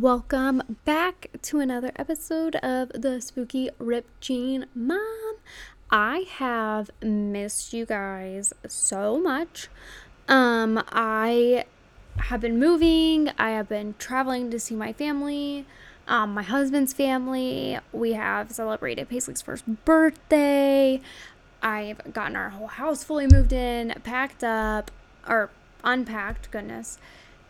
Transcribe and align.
Welcome 0.00 0.76
back 0.84 1.28
to 1.40 1.58
another 1.58 1.90
episode 1.96 2.56
of 2.56 2.90
the 2.90 3.18
Spooky 3.22 3.70
Rip 3.78 4.06
Jean 4.20 4.66
Mom. 4.74 5.36
I 5.90 6.26
have 6.32 6.90
missed 7.00 7.72
you 7.72 7.86
guys 7.86 8.52
so 8.68 9.18
much. 9.18 9.68
Um, 10.28 10.84
I 10.90 11.64
have 12.18 12.42
been 12.42 12.58
moving, 12.58 13.30
I 13.38 13.52
have 13.52 13.70
been 13.70 13.94
traveling 13.98 14.50
to 14.50 14.60
see 14.60 14.74
my 14.74 14.92
family, 14.92 15.64
um, 16.06 16.34
my 16.34 16.42
husband's 16.42 16.92
family. 16.92 17.78
We 17.90 18.12
have 18.12 18.52
celebrated 18.52 19.08
Paisley's 19.08 19.40
first 19.40 19.64
birthday. 19.86 21.00
I've 21.62 22.12
gotten 22.12 22.36
our 22.36 22.50
whole 22.50 22.66
house 22.66 23.02
fully 23.02 23.28
moved 23.28 23.54
in, 23.54 23.94
packed 24.04 24.44
up, 24.44 24.90
or 25.26 25.48
unpacked, 25.82 26.50
goodness. 26.50 26.98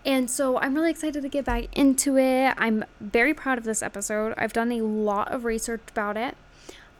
And 0.06 0.30
so 0.30 0.56
I'm 0.58 0.74
really 0.74 0.92
excited 0.92 1.20
to 1.20 1.28
get 1.28 1.44
back 1.44 1.64
into 1.76 2.16
it. 2.16 2.54
I'm 2.56 2.84
very 3.00 3.34
proud 3.34 3.58
of 3.58 3.64
this 3.64 3.82
episode. 3.82 4.34
I've 4.38 4.52
done 4.52 4.70
a 4.70 4.80
lot 4.82 5.32
of 5.32 5.44
research 5.44 5.82
about 5.90 6.16
it. 6.16 6.36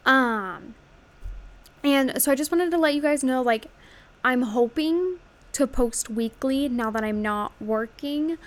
Um 0.05 0.75
and 1.83 2.21
so 2.21 2.31
I 2.31 2.35
just 2.35 2.51
wanted 2.51 2.69
to 2.71 2.77
let 2.77 2.93
you 2.93 3.01
guys 3.01 3.23
know 3.23 3.41
like 3.41 3.67
I'm 4.25 4.41
hoping 4.41 5.19
to 5.53 5.65
post 5.65 6.09
weekly 6.09 6.67
now 6.67 6.91
that 6.91 7.03
I'm 7.03 7.21
not 7.21 7.53
working. 7.61 8.37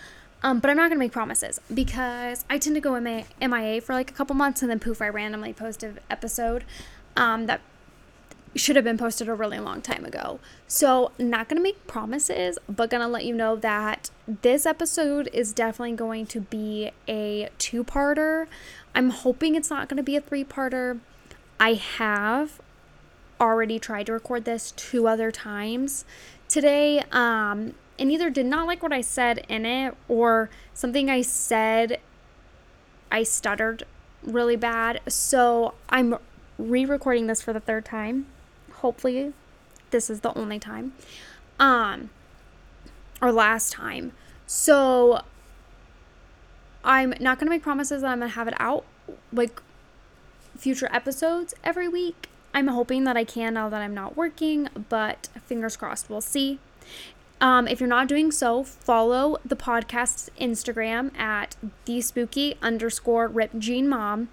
Um, 0.42 0.58
but 0.60 0.70
I'm 0.70 0.76
not 0.76 0.88
gonna 0.88 0.98
make 0.98 1.12
promises 1.12 1.60
because 1.72 2.44
I 2.50 2.58
tend 2.58 2.76
to 2.76 2.80
go 2.80 2.98
MIA 3.00 3.80
for 3.80 3.94
like 3.94 4.10
a 4.10 4.14
couple 4.14 4.36
months 4.36 4.62
and 4.62 4.70
then 4.70 4.78
poof, 4.78 5.00
I 5.00 5.08
randomly 5.08 5.52
post 5.52 5.82
an 5.82 6.00
episode 6.10 6.64
um, 7.16 7.46
that 7.46 7.60
should 8.54 8.76
have 8.76 8.84
been 8.84 8.98
posted 8.98 9.28
a 9.28 9.34
really 9.34 9.60
long 9.60 9.80
time 9.80 10.04
ago. 10.04 10.40
So, 10.66 11.12
not 11.18 11.48
going 11.48 11.56
to 11.56 11.62
make 11.62 11.86
promises, 11.86 12.58
but 12.68 12.90
going 12.90 13.00
to 13.00 13.06
let 13.08 13.24
you 13.24 13.34
know 13.34 13.56
that 13.56 14.10
this 14.26 14.66
episode 14.66 15.28
is 15.32 15.52
definitely 15.52 15.96
going 15.96 16.26
to 16.26 16.40
be 16.40 16.90
a 17.08 17.48
two 17.58 17.84
parter. 17.84 18.46
I'm 18.94 19.10
hoping 19.10 19.54
it's 19.54 19.70
not 19.70 19.88
going 19.88 19.98
to 19.98 20.02
be 20.02 20.16
a 20.16 20.20
three 20.20 20.44
parter. 20.44 20.98
I 21.58 21.74
have 21.74 22.60
already 23.40 23.78
tried 23.78 24.06
to 24.06 24.12
record 24.12 24.44
this 24.44 24.72
two 24.72 25.08
other 25.08 25.30
times 25.30 26.04
today 26.46 27.02
um 27.10 27.72
and 27.98 28.12
either 28.12 28.28
did 28.28 28.44
not 28.44 28.66
like 28.66 28.82
what 28.82 28.92
I 28.92 29.00
said 29.00 29.46
in 29.48 29.64
it 29.64 29.96
or 30.08 30.50
something 30.74 31.08
I 31.08 31.22
said 31.22 32.00
I 33.10 33.22
stuttered 33.22 33.84
really 34.22 34.56
bad. 34.56 35.00
So, 35.08 35.74
I'm 35.88 36.16
re-recording 36.58 37.26
this 37.26 37.40
for 37.40 37.52
the 37.52 37.60
third 37.60 37.84
time 37.84 38.26
hopefully 38.80 39.32
this 39.90 40.10
is 40.10 40.20
the 40.20 40.36
only 40.36 40.58
time 40.58 40.92
um 41.58 42.10
or 43.22 43.30
last 43.32 43.72
time. 43.72 44.12
So 44.46 45.22
i'm 46.82 47.10
not 47.20 47.38
going 47.38 47.46
to 47.46 47.50
make 47.50 47.62
promises 47.62 48.00
that 48.00 48.08
i'm 48.08 48.20
going 48.20 48.30
to 48.30 48.34
have 48.34 48.48
it 48.48 48.54
out 48.58 48.84
like 49.32 49.60
future 50.56 50.88
episodes 50.92 51.54
every 51.62 51.88
week. 51.88 52.28
I'm 52.54 52.68
hoping 52.68 53.04
that 53.04 53.16
i 53.16 53.24
can 53.24 53.54
now 53.54 53.68
that 53.68 53.82
i'm 53.82 53.94
not 53.94 54.16
working 54.16 54.68
but 54.88 55.28
fingers 55.44 55.76
crossed 55.76 56.08
we'll 56.10 56.20
see. 56.20 56.58
Um, 57.42 57.66
if 57.66 57.80
you're 57.80 57.88
not 57.88 58.06
doing 58.06 58.30
so, 58.32 58.64
follow 58.64 59.38
the 59.46 59.56
podcast's 59.56 60.28
Instagram 60.38 61.16
at 61.18 61.56
the 61.86 62.02
spooky 62.02 62.56
underscore 62.60 63.28
rip 63.28 63.58
jean 63.58 63.88
mom 63.88 64.28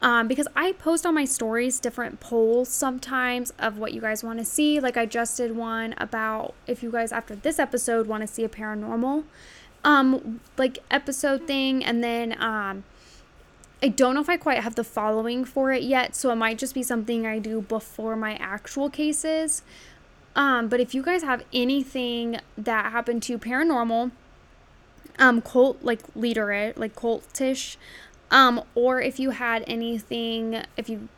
um, 0.00 0.28
because 0.28 0.46
I 0.54 0.72
post 0.72 1.04
on 1.04 1.14
my 1.14 1.24
stories 1.24 1.80
different 1.80 2.20
polls 2.20 2.68
sometimes 2.68 3.52
of 3.58 3.78
what 3.78 3.92
you 3.92 4.00
guys 4.00 4.22
want 4.22 4.38
to 4.38 4.44
see. 4.44 4.78
Like 4.80 4.96
I 4.96 5.06
just 5.06 5.36
did 5.36 5.56
one 5.56 5.94
about 5.98 6.54
if 6.66 6.82
you 6.82 6.90
guys 6.90 7.12
after 7.12 7.34
this 7.34 7.58
episode 7.58 8.06
want 8.06 8.22
to 8.22 8.26
see 8.26 8.44
a 8.44 8.48
paranormal 8.48 9.24
um 9.84 10.40
like 10.56 10.80
episode 10.90 11.46
thing 11.46 11.84
and 11.84 12.02
then 12.02 12.34
um 12.42 12.82
I 13.80 13.88
don't 13.88 14.14
know 14.14 14.20
if 14.20 14.28
I 14.28 14.36
quite 14.36 14.58
have 14.64 14.74
the 14.74 14.82
following 14.82 15.44
for 15.44 15.70
it 15.72 15.84
yet, 15.84 16.16
so 16.16 16.32
it 16.32 16.34
might 16.34 16.58
just 16.58 16.74
be 16.74 16.82
something 16.82 17.26
I 17.26 17.38
do 17.38 17.60
before 17.60 18.16
my 18.16 18.34
actual 18.34 18.90
cases. 18.90 19.62
Um, 20.34 20.66
but 20.68 20.80
if 20.80 20.94
you 20.94 21.02
guys 21.02 21.22
have 21.22 21.44
anything 21.52 22.40
that 22.56 22.90
happened 22.90 23.22
to 23.24 23.38
paranormal, 23.38 24.10
um, 25.20 25.40
cult 25.40 25.82
like 25.82 26.00
leader 26.16 26.72
like 26.76 26.96
cultish, 26.96 27.76
um, 28.30 28.62
or 28.74 29.00
if 29.00 29.18
you 29.18 29.30
had 29.30 29.64
anything, 29.66 30.62
if 30.76 30.88
you 30.88 31.08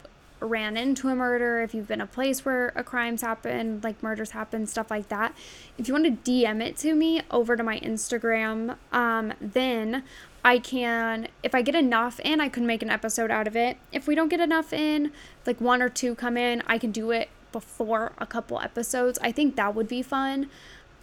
ran 0.40 0.76
into 0.76 1.08
a 1.08 1.14
murder, 1.14 1.62
if 1.62 1.74
you've 1.74 1.88
been 1.88 2.00
a 2.00 2.06
place 2.06 2.44
where 2.44 2.72
a 2.74 2.82
crime's 2.82 3.22
happened, 3.22 3.84
like 3.84 4.02
murders 4.02 4.30
happen, 4.30 4.66
stuff 4.66 4.90
like 4.90 5.08
that, 5.08 5.34
if 5.76 5.86
you 5.86 5.94
want 5.94 6.24
to 6.24 6.30
DM 6.30 6.62
it 6.62 6.76
to 6.78 6.94
me 6.94 7.22
over 7.30 7.56
to 7.56 7.62
my 7.62 7.78
Instagram, 7.80 8.76
um, 8.92 9.34
then 9.40 10.02
I 10.44 10.58
can, 10.58 11.28
if 11.42 11.54
I 11.54 11.62
get 11.62 11.74
enough 11.74 12.18
in, 12.20 12.40
I 12.40 12.48
can 12.48 12.66
make 12.66 12.82
an 12.82 12.90
episode 12.90 13.30
out 13.30 13.46
of 13.46 13.54
it. 13.54 13.76
If 13.92 14.06
we 14.06 14.14
don't 14.14 14.28
get 14.28 14.40
enough 14.40 14.72
in, 14.72 15.12
like 15.46 15.60
one 15.60 15.82
or 15.82 15.88
two 15.88 16.14
come 16.14 16.36
in, 16.36 16.62
I 16.66 16.78
can 16.78 16.92
do 16.92 17.10
it 17.10 17.28
before 17.52 18.12
a 18.18 18.26
couple 18.26 18.60
episodes. 18.60 19.18
I 19.20 19.32
think 19.32 19.56
that 19.56 19.74
would 19.74 19.88
be 19.88 20.02
fun. 20.02 20.48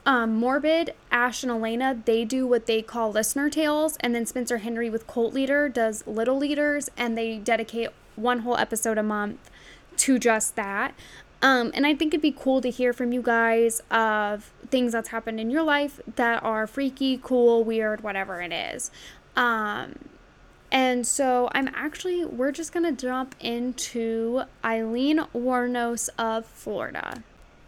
Um, 0.07 0.35
Morbid, 0.37 0.93
Ash, 1.11 1.43
and 1.43 1.51
Alaina, 1.51 2.01
they 2.05 2.23
do 2.23 2.47
what 2.47 2.65
they 2.65 2.81
call 2.81 3.11
listener 3.11 3.49
tales, 3.49 3.97
and 3.99 4.15
then 4.15 4.25
Spencer 4.25 4.59
Henry 4.59 4.89
with 4.89 5.05
Cult 5.05 5.33
Leader 5.33 5.67
does 5.67 6.07
Little 6.07 6.37
Leaders, 6.37 6.89
and 6.95 7.17
they 7.17 7.37
dedicate 7.37 7.89
one 8.15 8.39
whole 8.39 8.55
episode 8.55 8.97
a 8.97 9.03
month 9.03 9.51
to 9.97 10.17
just 10.17 10.55
that. 10.55 10.93
Um, 11.41 11.71
and 11.75 11.85
I 11.85 11.93
think 11.93 12.13
it'd 12.13 12.21
be 12.21 12.31
cool 12.31 12.61
to 12.61 12.69
hear 12.69 12.93
from 12.93 13.11
you 13.11 13.21
guys 13.21 13.81
of 13.91 14.53
things 14.69 14.93
that's 14.93 15.09
happened 15.09 15.41
in 15.41 15.49
your 15.49 15.63
life 15.63 15.99
that 16.15 16.41
are 16.41 16.67
freaky, 16.67 17.19
cool, 17.21 17.65
weird, 17.65 18.01
whatever 18.01 18.41
it 18.41 18.53
is. 18.53 18.89
Um, 19.35 19.99
and 20.71 21.05
so 21.05 21.49
I'm 21.51 21.67
actually, 21.75 22.23
we're 22.23 22.53
just 22.53 22.71
gonna 22.71 22.93
jump 22.93 23.35
into 23.41 24.43
Aileen 24.63 25.19
Wuornos 25.35 26.07
of 26.17 26.45
Florida. 26.45 27.23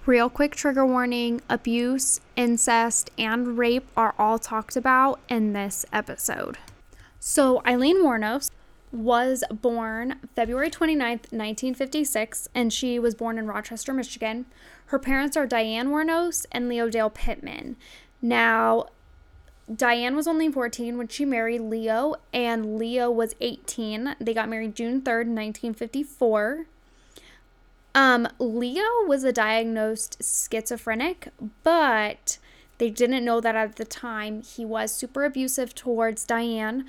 Real 0.09 0.27
quick 0.27 0.55
trigger 0.55 0.87
warning 0.87 1.39
abuse, 1.47 2.19
incest, 2.35 3.11
and 3.19 3.59
rape 3.59 3.85
are 3.95 4.15
all 4.17 4.39
talked 4.39 4.75
about 4.75 5.19
in 5.29 5.53
this 5.53 5.85
episode. 5.93 6.57
So, 7.19 7.61
Aileen 7.63 7.97
Wuornos 7.97 8.49
was 8.91 9.43
born 9.51 10.15
February 10.35 10.71
29th, 10.71 11.31
1956, 11.31 12.49
and 12.55 12.73
she 12.73 12.97
was 12.97 13.13
born 13.13 13.37
in 13.37 13.45
Rochester, 13.45 13.93
Michigan. 13.93 14.47
Her 14.87 14.97
parents 14.97 15.37
are 15.37 15.45
Diane 15.45 15.89
Wuornos 15.89 16.47
and 16.51 16.67
Leo 16.67 16.89
Dale 16.89 17.11
Pittman. 17.11 17.77
Now, 18.19 18.87
Diane 19.71 20.15
was 20.15 20.27
only 20.27 20.51
14 20.51 20.97
when 20.97 21.07
she 21.07 21.23
married 21.23 21.61
Leo, 21.61 22.15
and 22.33 22.79
Leo 22.79 23.11
was 23.11 23.35
18. 23.41 24.15
They 24.19 24.33
got 24.33 24.49
married 24.49 24.75
June 24.75 25.03
3rd, 25.03 25.27
1954. 25.27 26.65
Um, 27.95 28.27
Leo 28.37 29.05
was 29.07 29.23
a 29.23 29.33
diagnosed 29.33 30.21
schizophrenic, 30.23 31.29
but 31.63 32.37
they 32.77 32.89
didn't 32.89 33.25
know 33.25 33.41
that 33.41 33.55
at 33.55 33.75
the 33.75 33.85
time. 33.85 34.41
He 34.41 34.65
was 34.65 34.93
super 34.93 35.25
abusive 35.25 35.73
towards 35.73 36.25
Diane. 36.25 36.85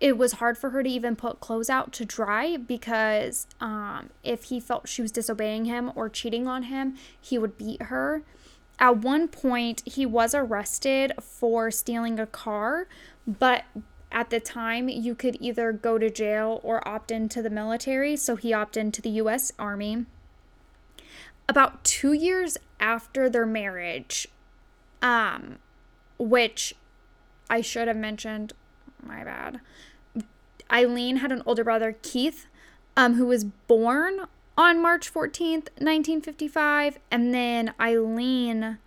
It 0.00 0.16
was 0.16 0.34
hard 0.34 0.56
for 0.56 0.70
her 0.70 0.82
to 0.82 0.88
even 0.88 1.14
put 1.14 1.40
clothes 1.40 1.68
out 1.68 1.92
to 1.92 2.06
dry 2.06 2.56
because 2.56 3.46
um, 3.60 4.10
if 4.24 4.44
he 4.44 4.58
felt 4.58 4.88
she 4.88 5.02
was 5.02 5.12
disobeying 5.12 5.66
him 5.66 5.92
or 5.94 6.08
cheating 6.08 6.48
on 6.48 6.64
him, 6.64 6.96
he 7.20 7.36
would 7.36 7.58
beat 7.58 7.82
her. 7.82 8.22
At 8.78 8.96
one 8.96 9.28
point, 9.28 9.82
he 9.84 10.06
was 10.06 10.34
arrested 10.34 11.12
for 11.20 11.70
stealing 11.70 12.18
a 12.18 12.26
car, 12.26 12.88
but 13.26 13.64
at 14.10 14.30
the 14.30 14.40
time, 14.40 14.88
you 14.88 15.14
could 15.14 15.36
either 15.38 15.70
go 15.70 15.98
to 15.98 16.08
jail 16.08 16.60
or 16.64 16.86
opt 16.88 17.10
into 17.10 17.42
the 17.42 17.50
military. 17.50 18.16
So 18.16 18.36
he 18.36 18.54
opted 18.54 18.80
into 18.80 19.02
the 19.02 19.10
US 19.10 19.52
Army 19.58 20.06
about 21.50 21.82
two 21.82 22.12
years 22.12 22.56
after 22.78 23.28
their 23.28 23.44
marriage, 23.44 24.28
um, 25.02 25.58
which 26.16 26.76
I 27.50 27.60
should 27.60 27.88
have 27.88 27.96
mentioned, 27.96 28.52
my 29.02 29.24
bad. 29.24 29.60
Aileen 30.72 31.16
had 31.16 31.32
an 31.32 31.42
older 31.44 31.64
brother, 31.64 31.96
Keith, 32.02 32.46
um, 32.96 33.14
who 33.14 33.26
was 33.26 33.42
born 33.42 34.20
on 34.56 34.80
March 34.80 35.12
14th, 35.12 35.70
1955, 35.80 37.00
and 37.10 37.34
then 37.34 37.74
Aileen 37.80 38.78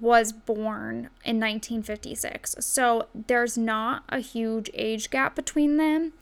was 0.00 0.32
born 0.32 1.10
in 1.24 1.38
1956. 1.38 2.56
So 2.60 3.06
there's 3.14 3.58
not 3.58 4.04
a 4.08 4.20
huge 4.20 4.70
age 4.74 5.10
gap 5.10 5.34
between 5.34 5.76
them. 5.76 6.12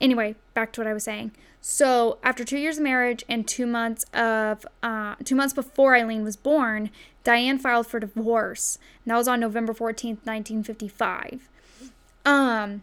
Anyway, 0.00 0.34
back 0.54 0.72
to 0.72 0.80
what 0.80 0.86
I 0.86 0.94
was 0.94 1.04
saying. 1.04 1.32
So 1.60 2.18
after 2.22 2.44
two 2.44 2.58
years 2.58 2.78
of 2.78 2.84
marriage 2.84 3.24
and 3.28 3.46
two 3.46 3.66
months 3.66 4.04
of 4.14 4.66
uh, 4.82 5.16
two 5.24 5.34
months 5.34 5.52
before 5.52 5.96
Aileen 5.96 6.24
was 6.24 6.36
born, 6.36 6.90
Diane 7.24 7.58
filed 7.58 7.86
for 7.86 8.00
divorce. 8.00 8.78
And 9.04 9.10
that 9.10 9.16
was 9.16 9.28
on 9.28 9.40
November 9.40 9.74
14th, 9.74 10.24
1955. 10.24 11.48
Um, 12.24 12.82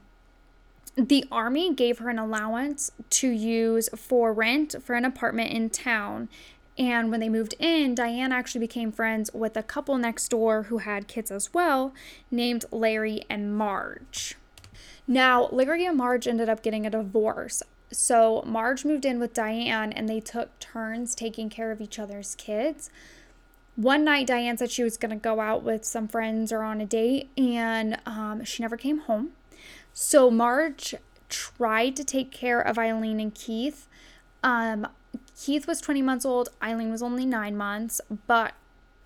the 0.96 1.26
army 1.32 1.74
gave 1.74 2.00
her 2.00 2.10
an 2.10 2.20
allowance 2.20 2.92
to 3.10 3.28
use 3.28 3.90
for 3.96 4.34
rent 4.34 4.76
for 4.82 4.94
an 4.96 5.06
apartment 5.06 5.52
in 5.52 5.70
town. 5.70 6.30
And 6.78 7.10
when 7.10 7.22
they 7.22 7.30
moved 7.30 7.56
in, 7.58 7.96
Diane 7.96 8.32
actually 8.32 8.60
became 8.60 8.92
friends 8.92 9.32
with 9.34 9.56
a 9.56 9.64
couple 9.64 9.98
next 9.98 10.28
door 10.30 10.64
who 10.64 10.80
had 10.80 11.08
kids 11.08 11.32
as 11.32 11.54
well, 11.54 11.94
named 12.30 12.66
Larry 12.72 13.24
and 13.30 13.56
Marge. 13.56 14.36
Now, 15.08 15.48
Larry 15.52 15.86
and 15.86 15.98
Marge 15.98 16.28
ended 16.28 16.50
up 16.50 16.62
getting 16.62 16.86
a 16.86 16.90
divorce. 16.90 17.64
So 17.92 18.44
Marge 18.46 18.84
moved 18.84 19.06
in 19.06 19.20
with 19.20 19.34
Diane 19.34 19.94
and 19.94 20.10
they 20.10 20.20
took 20.20 20.58
turns 20.60 21.16
taking 21.16 21.50
care 21.50 21.72
of 21.72 21.80
each 21.80 21.98
other's 21.98 22.36
kids. 22.36 22.90
One 23.76 24.04
night, 24.06 24.28
Diane 24.28 24.58
said 24.58 24.72
she 24.72 24.84
was 24.84 24.98
going 24.98 25.12
to 25.12 25.22
go 25.22 25.40
out 25.40 25.64
with 25.64 25.84
some 25.84 26.08
friends 26.08 26.54
or 26.54 26.62
on 26.62 26.80
a 26.80 26.86
date, 26.86 27.30
and 27.38 28.00
um, 28.06 28.46
she 28.46 28.64
never 28.64 28.78
came 28.78 29.00
home. 29.00 29.32
So 29.94 30.32
Marge 30.32 30.96
tried 31.28 31.98
to 31.98 32.06
take 32.06 32.32
care 32.32 32.62
of 32.62 32.78
Aileen 32.78 33.20
and 33.20 33.36
Keith. 33.36 33.88
Um, 34.44 34.88
Keith 35.38 35.68
was 35.68 35.82
20 35.82 36.02
months 36.02 36.26
old, 36.26 36.50
Aileen 36.64 36.92
was 36.92 37.04
only 37.04 37.26
nine 37.26 37.58
months, 37.58 38.00
but 38.28 38.54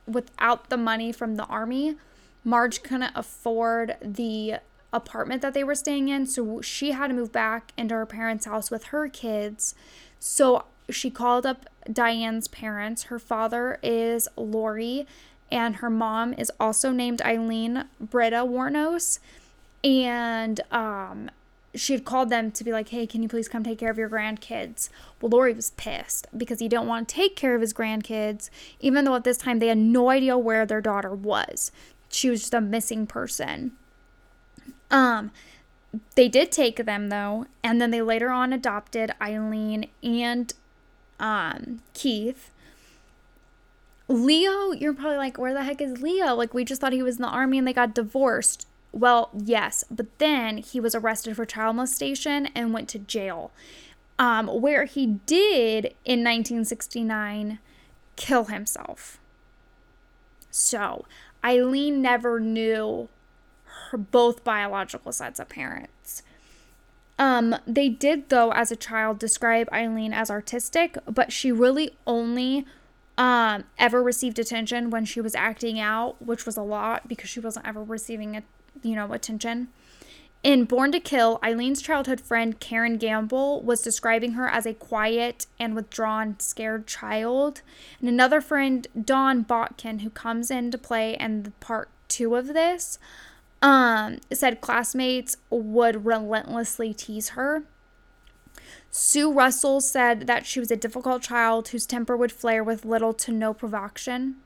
without 0.06 0.70
the 0.70 0.78
money 0.78 1.12
from 1.12 1.36
the 1.36 1.46
army, 1.46 1.96
Marge 2.44 2.84
couldn't 2.84 3.12
afford 3.16 3.96
the 4.02 4.56
apartment 4.92 5.42
that 5.42 5.54
they 5.54 5.64
were 5.64 5.76
staying 5.76 6.10
in. 6.10 6.26
So 6.26 6.62
she 6.62 6.92
had 6.92 7.08
to 7.08 7.14
move 7.14 7.32
back 7.32 7.74
into 7.78 7.96
her 7.96 8.06
parents' 8.06 8.46
house 8.46 8.72
with 8.72 8.86
her 8.86 9.08
kids. 9.08 9.76
So 10.20 10.66
she 10.90 11.10
called 11.10 11.46
up 11.46 11.66
Diane's 11.92 12.48
parents. 12.48 13.04
Her 13.04 13.20
father 13.20 13.80
is 13.84 14.28
Lori, 14.36 15.08
and 15.52 15.78
her 15.78 15.90
mom 15.90 16.34
is 16.34 16.52
also 16.60 16.92
named 16.92 17.22
Aileen 17.22 17.86
Britta 18.00 18.38
Wuornos. 18.38 19.20
And 19.84 20.60
um, 20.72 21.30
she 21.76 21.94
had 21.94 22.06
called 22.06 22.30
them 22.30 22.52
to 22.52 22.64
be 22.64 22.72
like, 22.72 22.90
hey, 22.90 23.06
can 23.06 23.22
you 23.22 23.30
please 23.30 23.48
come 23.48 23.64
take 23.64 23.80
care 23.80 23.92
of 23.92 23.98
your 23.98 24.10
grandkids? 24.10 24.90
Well, 25.22 25.30
Lori 25.30 25.54
was 25.54 25.72
pissed 25.72 26.28
because 26.36 26.60
he 26.60 26.68
didn't 26.68 26.88
want 26.88 27.08
to 27.08 27.16
take 27.16 27.36
care 27.36 27.56
of 27.56 27.62
his 27.62 27.74
grandkids, 27.74 28.50
even 28.80 29.06
though 29.06 29.16
at 29.16 29.24
this 29.24 29.38
time 29.38 29.60
they 29.60 29.68
had 29.68 29.78
no 29.78 30.10
idea 30.10 30.38
where 30.38 30.66
their 30.66 30.82
daughter 30.82 31.14
was. 31.14 31.72
She 32.10 32.30
was 32.30 32.42
just 32.42 32.54
a 32.54 32.62
missing 32.62 33.06
person. 33.06 33.74
Um, 34.90 35.32
they 36.16 36.28
did 36.28 36.52
take 36.52 36.86
them 36.86 37.10
though, 37.10 37.46
and 37.64 37.80
then 37.80 37.92
they 37.92 38.02
later 38.02 38.30
on 38.30 38.52
adopted 38.52 39.12
Aileen 39.22 39.88
and 40.02 40.54
um, 41.20 41.82
Keith. 41.94 42.52
Leo, 44.08 44.72
you're 44.72 44.94
probably 44.94 45.18
like, 45.18 45.38
where 45.38 45.54
the 45.54 45.64
heck 45.64 45.82
is 45.82 46.02
Leo? 46.02 46.34
Like, 46.34 46.52
we 46.52 46.66
just 46.66 46.82
thought 46.82 46.94
he 46.94 47.04
was 47.04 47.18
in 47.18 47.22
the 47.22 47.28
army 47.28 47.60
and 47.60 47.68
they 47.68 47.74
got 47.74 47.94
divorced. 47.94 48.66
Well, 48.92 49.30
yes, 49.38 49.84
but 49.90 50.18
then 50.18 50.58
he 50.58 50.80
was 50.80 50.96
arrested 50.96 51.36
for 51.36 51.46
child 51.46 51.76
molestation 51.76 52.48
and 52.48 52.74
went 52.74 52.90
to 52.90 53.00
jail, 53.00 53.52
um, 54.18 54.48
where 54.48 54.86
he 54.86 55.06
did 55.26 55.86
in 56.06 56.24
1969 56.24 57.60
kill 58.16 58.46
himself. 58.46 59.20
So, 60.50 61.06
Aileen 61.46 62.02
never 62.02 62.40
knew 62.40 63.10
her 63.90 63.98
both 63.98 64.44
biological 64.44 65.12
sets 65.12 65.40
of 65.40 65.50
parents. 65.50 66.24
Um, 67.20 67.56
they 67.68 67.90
did, 67.90 68.30
though, 68.30 68.52
as 68.52 68.72
a 68.72 68.76
child, 68.76 69.20
describe 69.20 69.70
Aileen 69.72 70.14
as 70.14 70.32
artistic, 70.32 70.98
but 71.06 71.32
she 71.32 71.52
really 71.52 71.92
only 72.08 72.66
um, 73.18 73.66
ever 73.78 74.02
received 74.02 74.40
attention 74.40 74.90
when 74.90 75.06
she 75.06 75.20
was 75.20 75.36
acting 75.36 75.80
out, 75.80 76.22
which 76.22 76.46
was 76.46 76.56
a 76.56 76.62
lot 76.62 77.08
because 77.08 77.30
she 77.30 77.42
wasn't 77.42 77.68
ever 77.68 77.84
receiving, 77.84 78.42
you 78.84 78.96
know, 78.96 79.12
attention. 79.14 79.70
In 80.42 80.64
Born 80.64 80.94
to 80.94 81.02
Kill, 81.02 81.38
Aileen's 81.44 81.82
childhood 81.82 82.22
friend 82.22 82.58
Karen 82.62 82.98
Gamble 82.98 83.62
was 83.62 83.82
describing 83.82 84.34
her 84.34 84.48
as 84.48 84.66
a 84.66 84.74
quiet 84.74 85.48
and 85.60 85.76
withdrawn, 85.76 86.40
scared 86.40 86.88
child. 86.88 87.62
And 88.00 88.08
another 88.08 88.40
friend, 88.40 88.88
Dawn 89.04 89.44
Botkin, 89.44 90.00
who 90.00 90.10
comes 90.10 90.50
into 90.50 90.78
play 90.78 91.18
in 91.20 91.44
the 91.44 91.52
part 91.52 91.90
two 92.08 92.36
of 92.36 92.48
this, 92.48 93.00
um, 93.62 94.20
said 94.32 94.62
classmates 94.62 95.36
would 95.50 96.06
relentlessly 96.06 96.94
tease 96.94 97.30
her. 97.30 97.64
Sue 98.90 99.32
Russell 99.32 99.82
said 99.82 100.26
that 100.28 100.46
she 100.46 100.62
was 100.62 100.72
a 100.72 100.78
difficult 100.78 101.22
child 101.22 101.68
whose 101.68 101.86
temper 101.86 102.16
would 102.16 102.32
flare 102.32 102.64
with 102.64 102.86
little 102.86 103.14
to 103.14 103.32
no 103.32 103.54
provocation. 103.54 104.38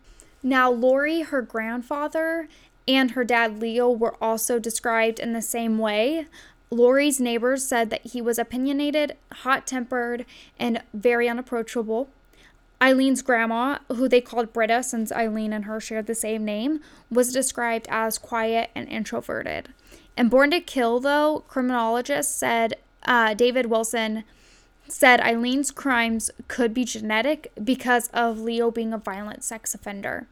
Now, 0.42 0.70
Lori, 0.70 1.22
her 1.22 1.42
grandfather, 1.42 2.50
and 2.88 3.12
her 3.12 3.24
dad 3.24 3.60
Leo 3.60 3.90
were 3.90 4.16
also 4.22 4.60
described 4.60 5.20
in 5.20 5.34
the 5.34 5.42
same 5.42 5.78
way. 5.78 6.28
Lori's 6.70 7.20
neighbors 7.20 7.66
said 7.66 7.90
that 7.90 8.06
he 8.08 8.22
was 8.22 8.40
opinionated, 8.40 9.16
hot 9.32 9.68
tempered, 9.68 10.26
and 10.60 10.82
very 10.94 11.30
unapproachable. 11.30 12.10
Aileen's 12.82 13.22
grandma, 13.22 13.78
who 13.88 14.10
they 14.10 14.20
called 14.20 14.52
Britta 14.52 14.84
since 14.84 15.12
Aileen 15.12 15.54
and 15.54 15.66
her 15.66 15.80
shared 15.80 16.08
the 16.08 16.16
same 16.16 16.44
name, 16.44 16.82
was 17.10 17.32
described 17.32 17.88
as 17.90 18.18
quiet 18.18 18.72
and 18.76 18.90
introverted. 18.90 19.70
And 20.18 20.30
Born 20.30 20.52
to 20.52 20.60
Kill, 20.60 21.00
though, 21.00 21.44
criminologists 21.48 22.36
said 22.36 22.76
uh, 23.06 23.34
David 23.36 23.68
Wilson 23.68 24.24
said 24.88 25.22
Aileen's 25.22 25.72
crimes 25.72 26.30
could 26.48 26.74
be 26.74 26.84
genetic 26.84 27.52
because 27.64 28.10
of 28.10 28.40
Leo 28.40 28.70
being 28.70 28.94
a 28.94 28.98
violent 28.98 29.44
sex 29.44 29.74
offender. 29.74 30.28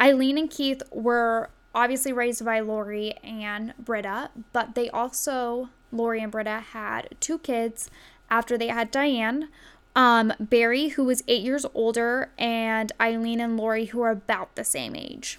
Aileen 0.00 0.38
and 0.38 0.50
Keith 0.50 0.82
were 0.90 1.50
obviously 1.74 2.12
raised 2.12 2.44
by 2.44 2.60
Lori 2.60 3.14
and 3.22 3.74
Britta, 3.78 4.30
but 4.52 4.74
they 4.74 4.88
also, 4.90 5.70
Lori 5.92 6.22
and 6.22 6.30
Britta, 6.30 6.60
had 6.60 7.08
two 7.20 7.38
kids 7.38 7.90
after 8.30 8.56
they 8.56 8.68
had 8.68 8.90
Diane, 8.90 9.48
um, 9.96 10.32
Barry, 10.40 10.88
who 10.88 11.04
was 11.04 11.22
eight 11.28 11.42
years 11.42 11.66
older, 11.74 12.30
and 12.38 12.92
Aileen 13.00 13.40
and 13.40 13.56
Lori, 13.56 13.86
who 13.86 14.00
are 14.02 14.10
about 14.10 14.54
the 14.56 14.64
same 14.64 14.96
age. 14.96 15.38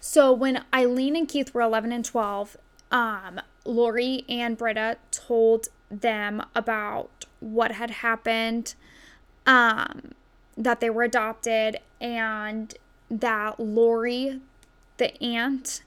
So 0.00 0.32
when 0.32 0.64
Aileen 0.74 1.16
and 1.16 1.28
Keith 1.28 1.54
were 1.54 1.62
11 1.62 1.92
and 1.92 2.04
12, 2.04 2.56
um, 2.90 3.40
Lori 3.64 4.24
and 4.28 4.56
Britta 4.56 4.98
told 5.10 5.68
them 5.90 6.44
about 6.54 7.24
what 7.40 7.72
had 7.72 7.90
happened, 7.90 8.74
um, 9.46 10.12
that 10.56 10.80
they 10.80 10.90
were 10.90 11.04
adopted, 11.04 11.78
and 12.00 12.74
that 13.10 13.58
Lori, 13.60 14.40
the 14.96 15.22
aunt, 15.22 15.82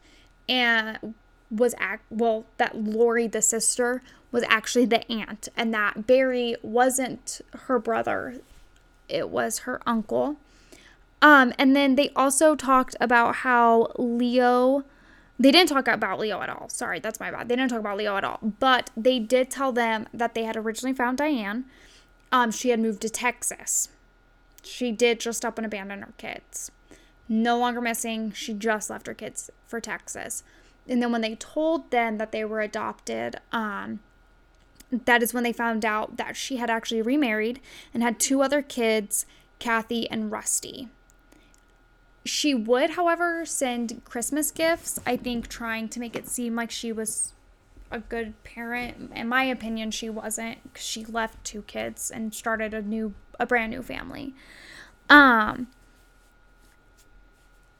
and 0.47 1.13
was 1.49 1.73
act 1.77 2.03
well 2.09 2.45
that 2.57 2.77
Lori, 2.77 3.27
the 3.27 3.41
sister, 3.41 4.01
was 4.31 4.43
actually 4.47 4.85
the 4.85 5.09
aunt, 5.11 5.47
and 5.55 5.73
that 5.73 6.05
Barry 6.07 6.55
wasn't 6.61 7.41
her 7.67 7.79
brother, 7.79 8.35
it 9.07 9.29
was 9.29 9.59
her 9.59 9.81
uncle. 9.85 10.37
Um, 11.21 11.53
and 11.57 11.75
then 11.75 11.95
they 11.95 12.09
also 12.15 12.55
talked 12.55 12.95
about 12.99 13.37
how 13.37 13.91
Leo, 13.97 14.83
they 15.39 15.51
didn't 15.51 15.69
talk 15.69 15.87
about 15.87 16.19
Leo 16.19 16.41
at 16.41 16.49
all. 16.49 16.69
Sorry, 16.69 16.99
that's 16.99 17.19
my 17.19 17.31
bad. 17.31 17.49
They 17.49 17.55
didn't 17.55 17.71
talk 17.71 17.79
about 17.79 17.97
Leo 17.97 18.17
at 18.17 18.23
all. 18.23 18.39
But 18.59 18.91
they 18.95 19.19
did 19.19 19.49
tell 19.49 19.71
them 19.71 20.07
that 20.13 20.35
they 20.35 20.43
had 20.43 20.55
originally 20.55 20.93
found 20.93 21.17
Diane. 21.17 21.65
Um, 22.31 22.51
she 22.51 22.69
had 22.69 22.79
moved 22.79 23.01
to 23.01 23.09
Texas. 23.09 23.89
She 24.61 24.91
did 24.91 25.19
just 25.19 25.43
up 25.43 25.57
and 25.57 25.65
abandon 25.65 26.01
her 26.01 26.13
kids. 26.17 26.71
No 27.29 27.57
longer 27.57 27.81
missing. 27.81 28.31
She 28.31 28.53
just 28.53 28.89
left 28.89 29.07
her 29.07 29.13
kids 29.13 29.49
for 29.65 29.79
Texas. 29.79 30.43
And 30.87 31.01
then 31.01 31.11
when 31.11 31.21
they 31.21 31.35
told 31.35 31.91
them 31.91 32.17
that 32.17 32.31
they 32.31 32.45
were 32.45 32.61
adopted, 32.61 33.37
um, 33.51 33.99
that 34.91 35.21
is 35.21 35.33
when 35.33 35.43
they 35.43 35.53
found 35.53 35.83
out 35.83 36.17
that 36.17 36.37
she 36.37 36.57
had 36.57 36.69
actually 36.69 37.01
remarried 37.01 37.59
and 37.93 38.01
had 38.01 38.19
two 38.19 38.41
other 38.41 38.61
kids, 38.61 39.25
Kathy 39.59 40.09
and 40.09 40.31
Rusty. 40.31 40.87
She 42.23 42.53
would, 42.53 42.91
however, 42.91 43.45
send 43.45 44.01
Christmas 44.05 44.51
gifts, 44.51 44.99
I 45.05 45.17
think, 45.17 45.47
trying 45.47 45.89
to 45.89 45.99
make 45.99 46.15
it 46.15 46.27
seem 46.27 46.55
like 46.55 46.71
she 46.71 46.91
was 46.91 47.33
a 47.89 47.99
good 47.99 48.41
parent. 48.43 49.11
In 49.15 49.29
my 49.29 49.43
opinion, 49.43 49.91
she 49.91 50.09
wasn't 50.09 50.61
because 50.63 50.85
she 50.85 51.05
left 51.05 51.43
two 51.43 51.61
kids 51.63 52.11
and 52.11 52.33
started 52.33 52.73
a 52.73 52.81
new, 52.81 53.13
a 53.39 53.45
brand 53.45 53.71
new 53.71 53.81
family. 53.81 54.33
Um, 55.09 55.67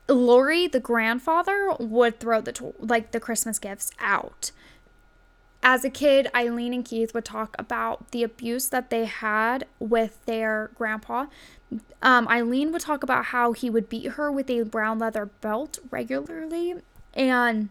Lori, 0.08 0.66
the 0.66 0.80
grandfather, 0.80 1.74
would 1.78 2.18
throw 2.20 2.40
the 2.40 2.72
like 2.78 3.12
the 3.12 3.20
Christmas 3.20 3.58
gifts 3.58 3.90
out 3.98 4.52
as 5.62 5.84
a 5.84 5.90
kid, 5.90 6.30
Aileen 6.34 6.72
and 6.72 6.84
Keith 6.84 7.12
would 7.14 7.24
talk 7.24 7.54
about 7.58 8.10
the 8.12 8.22
abuse 8.22 8.68
that 8.68 8.90
they 8.90 9.06
had 9.06 9.66
with 9.78 10.24
their 10.24 10.70
grandpa. 10.74 11.26
Um, 12.00 12.28
Aileen 12.28 12.72
would 12.72 12.82
talk 12.82 13.02
about 13.02 13.26
how 13.26 13.52
he 13.52 13.68
would 13.68 13.88
beat 13.88 14.12
her 14.12 14.30
with 14.30 14.48
a 14.48 14.62
brown 14.62 14.98
leather 14.98 15.26
belt 15.26 15.78
regularly, 15.90 16.76
and 17.12 17.70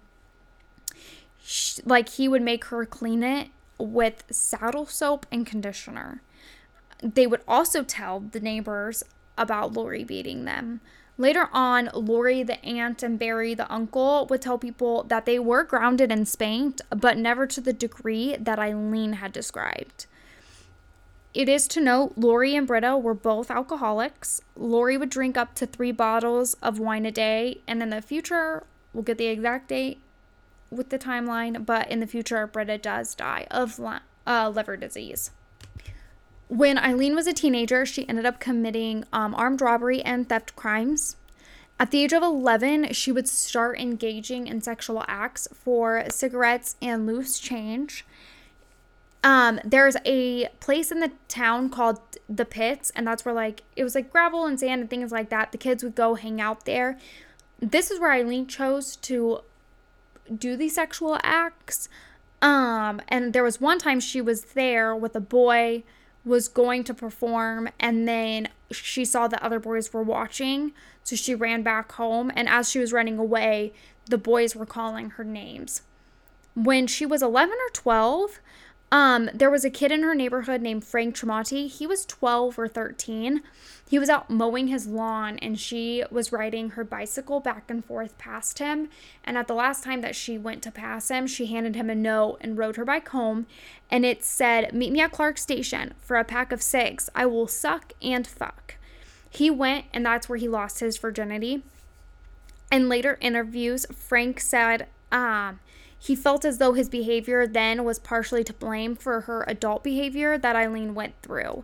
she, 1.42 1.82
like 1.86 2.10
he 2.10 2.28
would 2.28 2.42
make 2.42 2.66
her 2.66 2.86
clean 2.86 3.24
it 3.24 3.50
with 3.80 4.24
saddle 4.30 4.86
soap 4.86 5.26
and 5.32 5.46
conditioner. 5.46 6.22
They 7.02 7.26
would 7.26 7.42
also 7.48 7.84
tell 7.84 8.20
the 8.20 8.40
neighbors 8.40 9.04
about 9.38 9.74
Lori 9.74 10.04
beating 10.04 10.46
them. 10.46 10.82
Later 11.20 11.50
on, 11.52 11.90
Lori, 11.94 12.44
the 12.44 12.64
aunt, 12.64 13.02
and 13.02 13.18
Barry, 13.18 13.56
the 13.56 13.72
uncle, 13.74 14.28
would 14.30 14.42
tell 14.42 14.60
people 14.60 15.04
that 15.04 15.26
they 15.26 15.40
were 15.40 15.64
grounded 15.64 16.12
and 16.12 16.28
spanked, 16.28 16.82
but 16.90 17.18
never 17.18 17.48
to 17.48 17.60
the 17.60 17.74
degree 17.74 18.36
that 18.38 18.60
Aileen 18.60 19.14
had 19.14 19.34
described. 19.34 20.06
It 21.34 21.50
is 21.50 21.68
to 21.70 21.82
note 21.82 22.14
Lori 22.16 22.56
and 22.56 22.68
Britta 22.68 22.98
were 22.98 23.14
both 23.14 23.50
alcoholics. 23.50 24.42
Lori 24.56 24.98
would 24.98 25.10
drink 25.10 25.38
up 25.38 25.56
to 25.56 25.66
three 25.66 25.92
bottles 25.92 26.54
of 26.56 26.80
wine 26.80 27.06
a 27.06 27.12
day, 27.12 27.62
and 27.68 27.82
in 27.82 27.90
the 27.90 28.02
future, 28.02 28.64
we'll 28.94 29.04
get 29.04 29.18
the 29.18 29.28
exact 29.28 29.70
date, 29.70 30.00
with 30.70 30.90
the 30.90 31.00
timeline, 31.00 31.66
but 31.66 31.90
in 31.90 32.00
the 32.00 32.08
future, 32.08 32.46
Britta 32.46 32.78
does 32.78 33.16
die 33.16 33.48
of 33.50 33.80
uh, 33.80 34.50
liver 34.50 34.78
disease. 34.78 35.32
When 36.50 36.78
Aileen 36.78 37.16
was 37.16 37.28
a 37.28 37.34
teenager, 37.34 37.86
she 37.86 38.08
ended 38.08 38.26
up 38.26 38.40
committing 38.40 39.04
um, 39.12 39.36
armed 39.36 39.62
robbery 39.62 40.02
and 40.02 40.28
theft 40.28 40.56
crimes. 40.56 41.18
At 41.80 41.92
the 41.92 42.04
age 42.04 42.14
of 42.14 42.24
11, 42.24 42.94
she 42.94 43.12
would 43.12 43.28
start 43.28 43.80
engaging 43.80 44.48
in 44.48 44.62
sexual 44.62 45.04
acts 45.08 45.48
for 45.54 46.06
cigarettes 46.10 46.76
and 46.82 47.06
loose 47.06 47.38
change. 47.40 48.06
Um, 49.24 49.60
there's 49.64 49.98
a 50.06 50.48
place 50.60 50.92
in 50.92 51.02
the 51.02 51.12
town 51.28 51.70
called 51.70 52.00
the 52.30 52.46
Pits, 52.46 52.92
and 52.96 53.06
that's 53.06 53.26
where 53.26 53.34
like 53.34 53.64
it 53.76 53.84
was 53.84 53.94
like 53.94 54.12
gravel 54.12 54.46
and 54.46 54.60
sand 54.60 54.82
and 54.82 54.90
things 54.90 55.12
like 55.12 55.30
that. 55.30 55.52
The 55.52 55.58
kids 55.58 55.84
would 55.84 55.96
go 55.96 56.16
hang 56.16 56.40
out 56.40 56.66
there. 56.66 56.98
This 57.60 57.92
is 57.92 58.00
where 58.00 58.12
Aileen 58.12 58.48
chose 58.48 58.96
to 58.98 59.42
do 60.34 60.56
the 60.56 60.70
sexual 60.70 61.20
acts. 61.24 61.90
Um, 62.42 63.02
and 63.08 63.34
there 63.34 63.44
was 63.44 63.60
one 63.60 63.80
time 63.80 64.00
she 64.00 64.22
was 64.22 64.46
there 64.54 64.96
with 64.96 65.16
a 65.16 65.20
boy 65.20 65.84
was 66.28 66.48
going 66.48 66.84
to 66.84 66.94
perform 66.94 67.70
and 67.80 68.08
then 68.08 68.50
she 68.72 69.06
saw 69.06 69.28
that 69.28 69.42
other 69.42 69.60
boys 69.60 69.94
were 69.94 70.04
watching 70.04 70.74
so 71.04 71.16
she 71.16 71.34
ran 71.34 71.64
back 71.64 71.92
home 71.94 72.32
and 72.36 72.50
as 72.50 72.70
she 72.70 72.80
was 72.80 72.92
running 72.92 73.18
away 73.18 73.74
the 74.10 74.18
boys 74.18 74.56
were 74.56 74.66
calling 74.66 75.12
her 75.12 75.24
names. 75.24 75.82
When 76.56 76.88
she 76.88 77.06
was 77.06 77.22
11 77.22 77.54
or 77.54 77.70
12 77.74 78.40
um, 78.92 79.30
there 79.34 79.50
was 79.50 79.66
a 79.66 79.70
kid 79.70 79.92
in 79.92 80.04
her 80.04 80.16
neighborhood 80.16 80.62
named 80.62 80.86
Frank 80.86 81.16
Tremonti. 81.16 81.70
He 81.70 81.86
was 81.86 82.06
12 82.06 82.58
or 82.58 82.68
13. 82.68 83.42
He 83.90 84.00
was 84.00 84.10
out 84.10 84.30
mowing 84.30 84.68
his 84.68 84.88
lawn 84.88 85.38
and 85.40 85.60
she 85.60 86.04
was 86.10 86.32
riding 86.32 86.72
her 86.72 86.84
bicycle 86.86 87.42
back 87.42 87.70
and 87.70 87.84
forth 87.84 88.18
past 88.18 88.60
him. 88.60 88.90
And 89.26 89.38
at 89.38 89.48
the 89.48 89.54
last 89.54 89.84
time 89.84 90.02
that 90.02 90.16
she 90.16 90.38
went 90.38 90.64
to 90.64 90.72
pass 90.72 91.10
him, 91.10 91.28
she 91.28 91.48
handed 91.48 91.76
him 91.76 91.90
a 91.90 91.96
note 91.96 92.38
and 92.40 92.58
rode 92.58 92.78
her 92.78 92.86
bike 92.86 93.10
home. 93.10 93.46
And 93.92 94.06
it 94.06 94.24
said, 94.24 94.74
Meet 94.74 94.94
me 94.94 95.02
at 95.02 95.12
Clark 95.12 95.38
Station 95.38 95.94
for 96.00 96.16
a 96.16 96.24
pack 96.24 96.54
of 96.54 96.62
six. 96.62 97.10
I 97.14 97.26
will 97.26 97.48
suck 97.48 97.92
and 98.02 98.26
fuck. 98.26 98.76
He 99.30 99.50
went, 99.50 99.86
and 99.94 100.06
that's 100.06 100.30
where 100.30 100.38
he 100.38 100.48
lost 100.48 100.80
his 100.80 100.98
virginity. 100.98 101.64
In 102.72 102.88
later 102.88 103.18
interviews, 103.22 103.86
Frank 103.94 104.40
said, 104.40 104.88
um, 105.12 105.60
he 106.00 106.16
felt 106.16 106.46
as 106.46 106.58
though 106.58 106.74
his 106.74 106.90
behavior 106.90 107.48
then 107.48 107.84
was 107.84 108.00
partially 108.00 108.44
to 108.44 108.54
blame 108.54 108.96
for 108.96 109.22
her 109.22 109.44
adult 109.48 109.84
behavior 109.84 110.38
that 110.38 110.56
Aileen 110.56 110.94
went 110.94 111.14
through. 111.22 111.64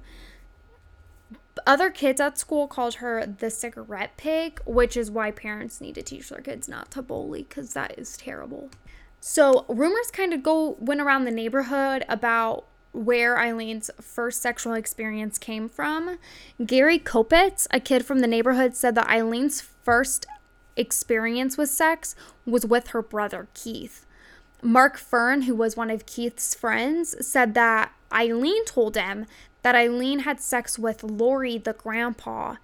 Other 1.68 1.92
kids 1.92 2.20
at 2.20 2.38
school 2.38 2.68
called 2.68 2.96
her 2.96 3.26
the 3.26 3.50
cigarette 3.50 4.18
pig, 4.18 4.60
which 4.66 4.98
is 4.98 5.12
why 5.12 5.32
parents 5.32 5.80
need 5.80 5.96
to 5.96 6.02
teach 6.02 6.30
their 6.30 6.42
kids 6.42 6.68
not 6.68 6.90
to 6.92 7.02
bully 7.02 7.46
because 7.48 7.74
that 7.74 7.98
is 7.98 8.18
terrible. 8.18 8.70
So, 9.20 9.66
rumors 9.70 10.12
kind 10.12 10.34
of 10.34 10.44
go 10.44 10.76
went 10.80 11.00
around 11.00 11.26
the 11.26 11.32
neighborhood 11.32 12.04
about 12.10 12.66
where 12.92 13.38
Aileen's 13.38 13.90
first 14.02 14.42
sexual 14.42 14.74
experience 14.74 15.38
came 15.38 15.70
from. 15.70 16.18
Gary 16.64 17.00
Kopitz, 17.00 17.68
a 17.72 17.80
kid 17.80 18.06
from 18.06 18.20
the 18.20 18.28
neighborhood, 18.28 18.76
said 18.76 18.96
that 18.96 19.10
Aileen's 19.10 19.62
first 19.62 20.26
experience 20.76 21.58
with 21.58 21.70
sex 21.70 22.16
was 22.46 22.66
with 22.66 22.88
her 22.90 23.02
brother 23.02 23.48
Keith. 23.54 24.06
Mark 24.64 24.98
Fern, 24.98 25.44
who 25.44 25.56
was 25.56 25.78
one 25.78 25.90
of 25.90 26.06
Keith's 26.06 26.56
friends, 26.56 27.16
said 27.26 27.54
that 27.54 27.92
Aileen 28.12 28.66
told 28.66 28.96
him 28.96 29.26
that 29.62 29.76
Aileen 29.76 30.20
had 30.20 30.40
sex 30.42 30.78
with 30.78 31.04
Lori, 31.04 31.58
the 31.58 31.74
grandpa. 31.74 32.56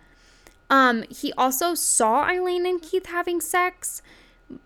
Um, 0.70 1.04
he 1.10 1.34
also 1.34 1.74
saw 1.74 2.24
Aileen 2.24 2.66
and 2.66 2.82
Keith 2.82 3.08
having 3.08 3.42
sex, 3.42 4.02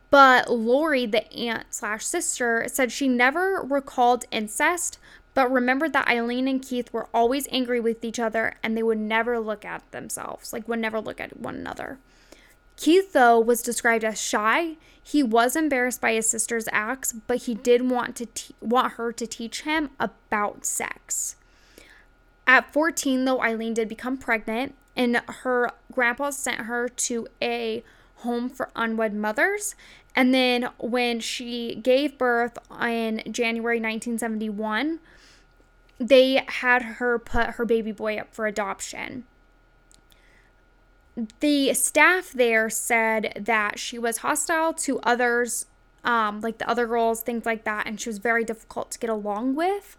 but 0.10 0.52
Lori, 0.52 1.06
the 1.06 1.32
aunt 1.34 1.68
slash 1.72 2.06
sister, 2.06 2.66
said 2.68 2.92
she 2.92 3.08
never 3.08 3.62
recalled 3.62 4.26
incest, 4.32 4.98
but 5.34 5.52
remembered 5.52 5.94
that 5.94 6.08
Aileen 6.08 6.48
and 6.48 6.62
Keith 6.62 6.92
were 6.94 7.08
always 7.14 7.48
angry 7.52 7.80
with 7.80 8.04
each 8.04 8.20
other 8.20 8.56
and 8.62 8.78
they 8.78 8.84
would 8.84 9.00
never 9.00 9.40
look 9.40 9.66
at 9.66 9.90
themselves, 9.92 10.54
like 10.54 10.68
would 10.68 10.80
never 10.80 11.00
look 11.00 11.20
at 11.20 11.40
one 11.40 11.56
another. 11.56 11.98
Keith, 12.76 13.14
though, 13.14 13.40
was 13.40 13.62
described 13.62 14.04
as 14.04 14.20
shy. 14.20 14.76
He 15.02 15.22
was 15.22 15.56
embarrassed 15.56 16.02
by 16.02 16.14
his 16.14 16.30
sister's 16.30 16.68
acts, 16.72 17.14
but 17.14 17.44
he 17.44 17.54
did 17.54 17.90
want 17.90 18.16
to 18.18 18.26
te- 18.28 18.56
want 18.62 18.94
her 18.94 19.12
to 19.12 19.28
teach 19.28 19.62
him 19.62 19.90
about 20.00 20.66
sex. 20.66 21.36
At 22.48 22.72
14, 22.74 23.26
though, 23.26 23.42
Aileen 23.42 23.74
did 23.74 23.88
become 23.88 24.18
pregnant, 24.18 24.76
and 24.96 25.22
her 25.28 25.72
grandpa 25.92 26.30
sent 26.30 26.62
her 26.62 26.88
to 26.88 27.28
a 27.42 27.84
home 28.18 28.50
for 28.50 28.70
unwed 28.76 29.14
mothers. 29.14 29.76
And 30.16 30.34
then 30.34 30.70
when 30.78 31.20
she 31.20 31.76
gave 31.76 32.18
birth 32.18 32.58
in 32.80 33.24
January 33.32 33.78
1971, 33.78 35.00
they 36.00 36.44
had 36.48 36.82
her 36.84 37.20
put 37.20 37.52
her 37.52 37.66
baby 37.66 37.92
boy 37.92 38.18
up 38.18 38.34
for 38.34 38.46
adoption 38.46 39.26
the 41.40 41.74
staff 41.74 42.32
there 42.32 42.70
said 42.70 43.34
that 43.40 43.78
she 43.78 44.00
was 44.00 44.18
hostile 44.18 44.74
to 44.74 45.00
others, 45.02 45.66
um, 46.04 46.42
like 46.42 46.58
the 46.58 46.70
other 46.70 46.88
girls, 46.88 47.22
things 47.22 47.46
like 47.46 47.64
that, 47.66 47.88
and 47.88 48.00
she 48.00 48.10
was 48.10 48.18
very 48.18 48.44
difficult 48.44 48.92
to 48.92 49.00
get 49.00 49.10
along 49.10 49.56
with. 49.56 49.98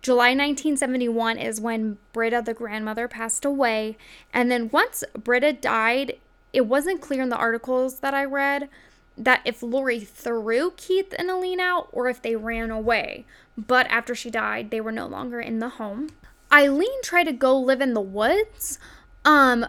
July 0.00 0.28
1971 0.28 1.38
is 1.38 1.60
when 1.60 1.98
Britta, 2.12 2.42
the 2.44 2.54
grandmother, 2.54 3.08
passed 3.08 3.44
away. 3.44 3.96
And 4.32 4.50
then 4.50 4.70
once 4.72 5.04
Britta 5.12 5.52
died, 5.52 6.18
it 6.52 6.62
wasn't 6.62 7.00
clear 7.00 7.22
in 7.22 7.28
the 7.28 7.36
articles 7.36 8.00
that 8.00 8.14
I 8.14 8.24
read 8.24 8.68
that 9.16 9.42
if 9.44 9.62
Lori 9.62 10.00
threw 10.00 10.72
Keith 10.76 11.12
and 11.18 11.28
Aileen 11.28 11.60
out 11.60 11.88
or 11.92 12.08
if 12.08 12.22
they 12.22 12.36
ran 12.36 12.70
away. 12.70 13.26
But 13.56 13.86
after 13.88 14.14
she 14.14 14.30
died, 14.30 14.70
they 14.70 14.80
were 14.80 14.92
no 14.92 15.06
longer 15.06 15.40
in 15.40 15.58
the 15.58 15.70
home. 15.70 16.10
Aileen 16.52 17.02
tried 17.02 17.24
to 17.24 17.32
go 17.32 17.58
live 17.58 17.80
in 17.80 17.94
the 17.94 18.00
woods, 18.00 18.78
um, 19.24 19.66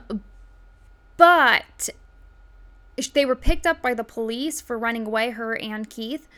but 1.20 1.90
they 3.14 3.26
were 3.26 3.36
picked 3.36 3.68
up 3.68 3.82
by 3.82 3.94
the 3.94 4.06
police 4.06 4.62
for 4.62 4.80
running 4.80 5.06
away, 5.06 5.32
her 5.32 5.54
and 5.54 5.90
Keith. 5.90 6.30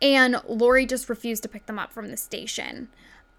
And 0.00 0.36
Lori 0.46 0.86
just 0.86 1.08
refused 1.08 1.42
to 1.42 1.48
pick 1.48 1.66
them 1.66 1.80
up 1.80 1.92
from 1.92 2.10
the 2.10 2.16
station. 2.16 2.88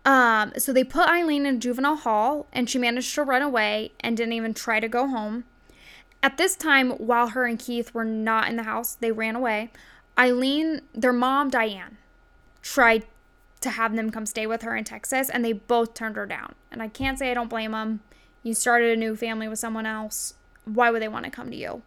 Um, 0.04 0.52
so 0.58 0.74
they 0.74 0.84
put 0.84 1.08
Aileen 1.08 1.46
in 1.46 1.62
juvenile 1.62 1.96
hall 1.96 2.46
and 2.52 2.70
she 2.70 2.78
managed 2.78 3.16
to 3.16 3.24
run 3.24 3.42
away 3.42 3.94
and 4.02 4.18
didn't 4.18 4.34
even 4.34 4.54
try 4.54 4.82
to 4.82 4.90
go 4.90 5.08
home. 5.08 5.46
At 6.22 6.38
this 6.38 6.58
time, 6.58 6.92
while 6.92 7.30
her 7.30 7.46
and 7.46 7.58
Keith 7.58 7.94
were 7.94 8.04
not 8.04 8.50
in 8.50 8.58
the 8.58 8.64
house, 8.64 8.96
they 8.96 9.14
ran 9.14 9.38
away. 9.38 9.72
Aileen, 10.20 10.82
their 10.94 11.14
mom, 11.14 11.50
Diane, 11.50 11.98
tried 12.62 13.06
to 13.62 13.70
have 13.70 13.96
them 13.96 14.12
come 14.12 14.26
stay 14.26 14.46
with 14.46 14.64
her 14.64 14.76
in 14.76 14.84
Texas 14.84 15.30
and 15.30 15.46
they 15.46 15.54
both 15.54 15.94
turned 15.94 16.18
her 16.18 16.26
down. 16.26 16.54
And 16.70 16.84
I 16.84 16.90
can't 16.90 17.18
say 17.18 17.32
I 17.32 17.34
don't 17.34 17.50
blame 17.50 17.72
them. 17.72 18.02
You 18.44 18.54
started 18.54 18.92
a 18.92 19.00
new 19.00 19.16
family 19.16 19.48
with 19.48 19.60
someone 19.60 19.86
else 19.86 20.34
why 20.66 20.90
would 20.92 21.02
they 21.02 21.08
want 21.08 21.26
to 21.26 21.32
come 21.32 21.50
to 21.50 21.56
you? 21.56 21.82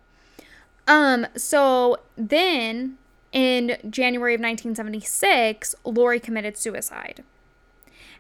Um, 0.87 1.27
so 1.37 1.99
then 2.17 2.99
in 3.33 3.79
January 3.89 4.35
of 4.35 4.41
1976, 4.41 5.75
Lori 5.85 6.21
committed 6.21 6.57
suicide. 6.57 7.25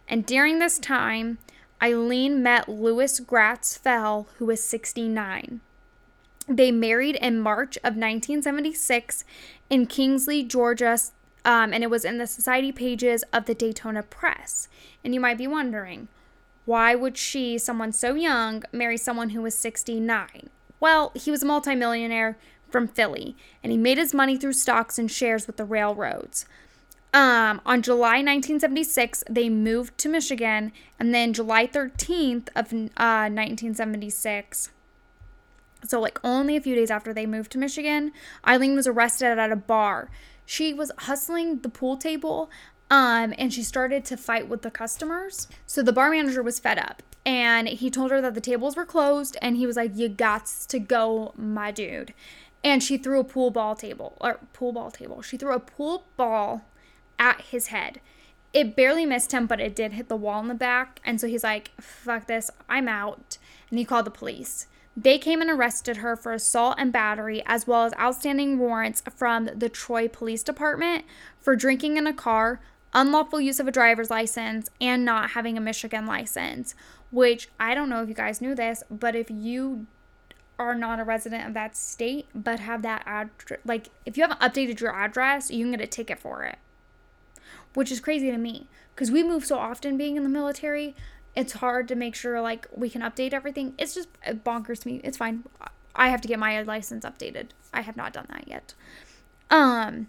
And 0.08 0.26
during 0.26 0.58
this 0.58 0.78
time, 0.78 1.38
Aileen 1.82 2.42
met 2.42 2.68
Lewis 2.68 3.20
Gratz 3.20 3.76
Fell, 3.76 4.28
who 4.38 4.46
was 4.46 4.62
69. 4.62 5.60
They 6.46 6.70
married 6.70 7.16
in 7.16 7.40
March 7.40 7.76
of 7.78 7.96
1976 7.96 9.24
in 9.70 9.86
Kingsley, 9.86 10.42
Georgia, 10.42 10.98
um, 11.44 11.72
and 11.72 11.82
it 11.82 11.90
was 11.90 12.04
in 12.04 12.18
the 12.18 12.26
society 12.26 12.72
pages 12.72 13.22
of 13.32 13.46
the 13.46 13.54
Daytona 13.54 14.02
Press. 14.02 14.68
And 15.02 15.14
you 15.14 15.20
might 15.20 15.38
be 15.38 15.46
wondering, 15.46 16.08
why 16.64 16.94
would 16.94 17.16
she, 17.16 17.58
someone 17.58 17.92
so 17.92 18.14
young, 18.14 18.62
marry 18.72 18.96
someone 18.96 19.30
who 19.30 19.42
was 19.42 19.54
69? 19.54 20.48
Well, 20.80 21.12
he 21.14 21.30
was 21.30 21.42
a 21.42 21.46
multimillionaire 21.46 22.36
from 22.70 22.88
Philly, 22.88 23.36
and 23.62 23.70
he 23.70 23.78
made 23.78 23.98
his 23.98 24.14
money 24.14 24.36
through 24.36 24.54
stocks 24.54 24.98
and 24.98 25.10
shares 25.10 25.46
with 25.46 25.56
the 25.56 25.64
railroads. 25.64 26.46
Um, 27.12 27.60
on 27.64 27.82
July 27.82 28.16
1976, 28.16 29.24
they 29.30 29.48
moved 29.48 29.96
to 29.98 30.08
Michigan, 30.08 30.72
and 30.98 31.14
then 31.14 31.32
July 31.32 31.66
13th 31.66 32.48
of 32.56 32.72
uh, 32.72 33.30
1976, 33.30 34.70
so 35.86 36.00
like 36.00 36.18
only 36.24 36.56
a 36.56 36.60
few 36.60 36.74
days 36.74 36.90
after 36.90 37.12
they 37.12 37.26
moved 37.26 37.52
to 37.52 37.58
Michigan, 37.58 38.12
Aileen 38.46 38.74
was 38.74 38.86
arrested 38.86 39.38
at 39.38 39.52
a 39.52 39.56
bar. 39.56 40.10
She 40.46 40.74
was 40.74 40.90
hustling 40.98 41.60
the 41.60 41.68
pool 41.68 41.96
table 41.96 42.50
um, 42.90 43.34
and 43.38 43.52
she 43.52 43.62
started 43.62 44.04
to 44.06 44.16
fight 44.16 44.48
with 44.48 44.62
the 44.62 44.70
customers. 44.70 45.48
So 45.66 45.82
the 45.82 45.92
bar 45.92 46.10
manager 46.10 46.42
was 46.42 46.58
fed 46.58 46.78
up 46.78 47.02
and 47.26 47.68
he 47.68 47.90
told 47.90 48.10
her 48.10 48.20
that 48.20 48.34
the 48.34 48.40
tables 48.40 48.76
were 48.76 48.84
closed 48.84 49.36
and 49.40 49.56
he 49.56 49.66
was 49.66 49.76
like, 49.76 49.96
You 49.96 50.08
got 50.08 50.46
to 50.68 50.78
go, 50.78 51.32
my 51.36 51.70
dude. 51.70 52.12
And 52.62 52.82
she 52.82 52.96
threw 52.96 53.20
a 53.20 53.24
pool 53.24 53.50
ball 53.50 53.74
table 53.74 54.16
or 54.20 54.40
pool 54.52 54.72
ball 54.72 54.90
table. 54.90 55.22
She 55.22 55.36
threw 55.36 55.52
a 55.52 55.60
pool 55.60 56.06
ball 56.16 56.62
at 57.18 57.42
his 57.42 57.68
head. 57.68 58.00
It 58.52 58.76
barely 58.76 59.04
missed 59.04 59.32
him, 59.32 59.46
but 59.46 59.60
it 59.60 59.74
did 59.74 59.92
hit 59.92 60.08
the 60.08 60.16
wall 60.16 60.40
in 60.40 60.48
the 60.48 60.54
back. 60.54 61.00
And 61.04 61.20
so 61.20 61.26
he's 61.26 61.44
like, 61.44 61.72
fuck 61.80 62.26
this, 62.26 62.50
I'm 62.68 62.88
out. 62.88 63.38
And 63.68 63.78
he 63.78 63.84
called 63.84 64.06
the 64.06 64.10
police. 64.10 64.66
They 64.96 65.18
came 65.18 65.40
and 65.40 65.50
arrested 65.50 65.98
her 65.98 66.14
for 66.14 66.32
assault 66.32 66.76
and 66.78 66.92
battery, 66.92 67.42
as 67.46 67.66
well 67.66 67.84
as 67.84 67.92
outstanding 67.98 68.58
warrants 68.58 69.02
from 69.14 69.46
the 69.46 69.68
Troy 69.68 70.06
Police 70.06 70.44
Department 70.44 71.04
for 71.40 71.56
drinking 71.56 71.96
in 71.96 72.06
a 72.06 72.12
car, 72.12 72.60
unlawful 72.94 73.40
use 73.40 73.60
of 73.60 73.68
a 73.68 73.72
driver's 73.72 74.10
license, 74.10 74.70
and 74.80 75.04
not 75.04 75.30
having 75.30 75.58
a 75.58 75.60
Michigan 75.60 76.06
license. 76.06 76.74
Which 77.10 77.48
I 77.60 77.74
don't 77.74 77.88
know 77.88 78.02
if 78.02 78.08
you 78.08 78.14
guys 78.14 78.40
knew 78.40 78.54
this, 78.54 78.82
but 78.90 79.14
if 79.14 79.30
you 79.30 79.86
are 80.58 80.74
not 80.74 81.00
a 81.00 81.04
resident 81.04 81.46
of 81.46 81.54
that 81.54 81.76
state 81.76 82.28
but 82.32 82.60
have 82.60 82.82
that 82.82 83.02
address, 83.06 83.58
like 83.64 83.88
if 84.06 84.16
you 84.16 84.22
haven't 84.22 84.40
updated 84.40 84.80
your 84.80 84.94
address, 84.94 85.50
you 85.50 85.64
can 85.64 85.72
get 85.72 85.80
a 85.80 85.86
ticket 85.86 86.18
for 86.18 86.44
it. 86.44 86.58
Which 87.74 87.90
is 87.90 88.00
crazy 88.00 88.30
to 88.30 88.38
me 88.38 88.68
because 88.94 89.10
we 89.10 89.22
move 89.22 89.44
so 89.44 89.58
often 89.58 89.96
being 89.96 90.16
in 90.16 90.22
the 90.22 90.28
military. 90.28 90.94
It's 91.34 91.54
hard 91.54 91.88
to 91.88 91.96
make 91.96 92.14
sure 92.14 92.40
like 92.40 92.68
we 92.74 92.88
can 92.88 93.02
update 93.02 93.32
everything. 93.32 93.74
It's 93.78 93.94
just 93.94 94.08
bonkers 94.24 94.80
to 94.82 94.88
me. 94.88 95.00
It's 95.02 95.16
fine. 95.16 95.44
I 95.94 96.08
have 96.08 96.20
to 96.20 96.28
get 96.28 96.38
my 96.38 96.60
license 96.62 97.04
updated. 97.04 97.48
I 97.72 97.80
have 97.80 97.96
not 97.96 98.12
done 98.12 98.26
that 98.30 98.46
yet. 98.46 98.74
Um 99.50 100.08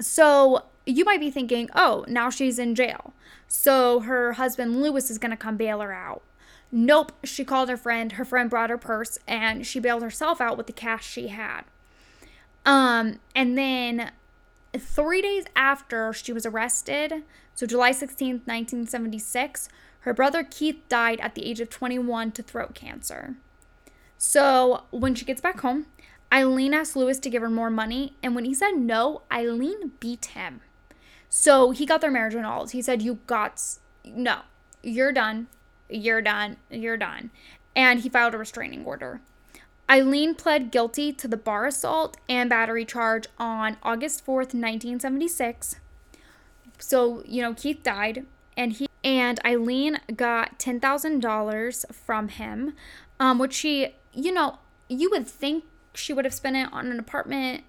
so 0.00 0.64
you 0.86 1.04
might 1.04 1.20
be 1.20 1.30
thinking, 1.30 1.68
"Oh, 1.74 2.04
now 2.08 2.30
she's 2.30 2.58
in 2.58 2.74
jail." 2.74 3.12
So 3.48 4.00
her 4.00 4.34
husband 4.34 4.80
Lewis 4.80 5.10
is 5.10 5.18
going 5.18 5.32
to 5.32 5.36
come 5.36 5.56
bail 5.56 5.80
her 5.80 5.92
out. 5.92 6.22
Nope, 6.72 7.12
she 7.24 7.44
called 7.44 7.68
her 7.68 7.76
friend. 7.76 8.12
Her 8.12 8.24
friend 8.24 8.48
brought 8.48 8.70
her 8.70 8.78
purse 8.78 9.18
and 9.26 9.66
she 9.66 9.80
bailed 9.80 10.02
herself 10.02 10.40
out 10.40 10.56
with 10.56 10.66
the 10.68 10.72
cash 10.72 11.08
she 11.08 11.28
had. 11.28 11.62
Um, 12.64 13.18
and 13.34 13.58
then 13.58 14.12
three 14.78 15.20
days 15.20 15.46
after 15.56 16.12
she 16.12 16.32
was 16.32 16.46
arrested, 16.46 17.24
so 17.54 17.66
July 17.66 17.90
16th, 17.90 18.46
1976, 18.46 19.68
her 20.00 20.14
brother 20.14 20.44
Keith 20.44 20.80
died 20.88 21.20
at 21.20 21.34
the 21.34 21.44
age 21.44 21.60
of 21.60 21.70
21 21.70 22.32
to 22.32 22.42
throat 22.42 22.74
cancer. 22.74 23.34
So 24.16 24.84
when 24.90 25.14
she 25.14 25.24
gets 25.24 25.40
back 25.40 25.60
home, 25.60 25.86
Aileen 26.32 26.74
asked 26.74 26.94
Lewis 26.94 27.18
to 27.18 27.30
give 27.30 27.42
her 27.42 27.50
more 27.50 27.70
money, 27.70 28.14
and 28.22 28.34
when 28.34 28.44
he 28.44 28.54
said 28.54 28.72
no, 28.76 29.22
Aileen 29.32 29.92
beat 29.98 30.26
him. 30.26 30.60
So 31.30 31.70
he 31.70 31.86
got 31.86 32.02
their 32.02 32.10
marriage 32.10 32.34
annulled. 32.34 32.72
He 32.72 32.82
said, 32.82 33.00
You 33.00 33.20
got, 33.26 33.62
no, 34.04 34.40
you're 34.82 35.12
done 35.12 35.46
you're 35.90 36.22
done, 36.22 36.56
you're 36.70 36.96
done. 36.96 37.30
And 37.74 38.00
he 38.00 38.08
filed 38.08 38.34
a 38.34 38.38
restraining 38.38 38.84
order. 38.84 39.20
Aileen 39.90 40.34
pled 40.34 40.70
guilty 40.70 41.12
to 41.12 41.26
the 41.26 41.36
bar 41.36 41.66
assault 41.66 42.16
and 42.28 42.48
battery 42.48 42.84
charge 42.84 43.26
on 43.38 43.76
August 43.82 44.24
4th, 44.24 44.54
1976. 44.54 45.76
So, 46.78 47.22
you 47.26 47.42
know, 47.42 47.54
Keith 47.54 47.82
died 47.82 48.24
and 48.56 48.72
he 48.72 48.86
and 49.02 49.40
Aileen 49.44 49.98
got 50.14 50.58
$10,000 50.58 51.94
from 51.94 52.28
him, 52.28 52.74
um, 53.18 53.38
which 53.38 53.54
she, 53.54 53.94
you 54.12 54.32
know, 54.32 54.58
you 54.88 55.10
would 55.10 55.26
think 55.26 55.64
she 55.94 56.12
would 56.12 56.24
have 56.24 56.34
spent 56.34 56.56
it 56.56 56.68
on 56.72 56.88
an 56.88 56.98
apartment, 56.98 57.64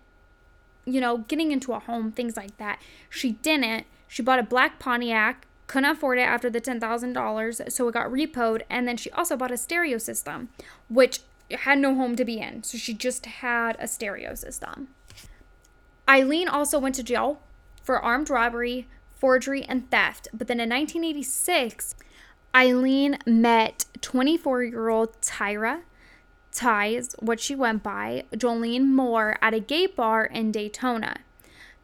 you 0.86 1.02
know, 1.02 1.20
getting 1.20 1.52
into 1.52 1.74
a 1.74 1.80
home, 1.80 2.12
things 2.12 2.36
like 2.36 2.58
that. 2.58 2.82
She 3.10 3.34
didn't. 3.34 3.86
She 4.08 4.22
bought 4.22 4.40
a 4.40 4.44
black 4.44 4.80
Pontiac 4.80 5.48
couldn't 5.72 5.90
afford 5.90 6.18
it 6.18 6.24
after 6.24 6.50
the 6.50 6.60
$10,000, 6.60 7.72
so 7.72 7.88
it 7.88 7.94
got 7.94 8.12
repoed. 8.12 8.62
And 8.70 8.86
then 8.86 8.98
she 8.98 9.10
also 9.12 9.38
bought 9.38 9.52
a 9.52 9.58
stereo 9.58 9.98
system, 9.98 10.50
which 10.90 11.22
had 11.50 11.80
no 11.80 11.96
home 11.96 12.18
to 12.18 12.26
be 12.26 12.40
in. 12.40 12.64
So 12.64 12.78
she 12.78 12.94
just 12.94 13.26
had 13.26 13.78
a 13.80 13.88
stereo 13.88 14.36
system. 14.36 14.90
Aileen 16.10 16.50
also 16.50 16.78
went 16.78 16.96
to 16.96 17.04
jail 17.04 17.42
for 17.82 18.02
armed 18.02 18.30
robbery, 18.30 18.90
forgery, 19.16 19.64
and 19.64 19.90
theft. 19.90 20.28
But 20.34 20.50
then 20.50 20.60
in 20.60 20.70
1986, 20.70 21.96
Aileen 22.54 23.18
met 23.26 23.86
24 24.02 24.64
year 24.64 24.90
old 24.90 25.22
Tyria 25.22 25.84
Ties, 26.52 27.16
what 27.20 27.40
she 27.40 27.56
went 27.56 27.84
by, 27.84 28.26
Jolene 28.34 28.88
Moore, 28.88 29.38
at 29.42 29.54
a 29.54 29.60
gay 29.60 29.88
bar 29.88 30.26
in 30.26 30.52
Daytona. 30.52 31.18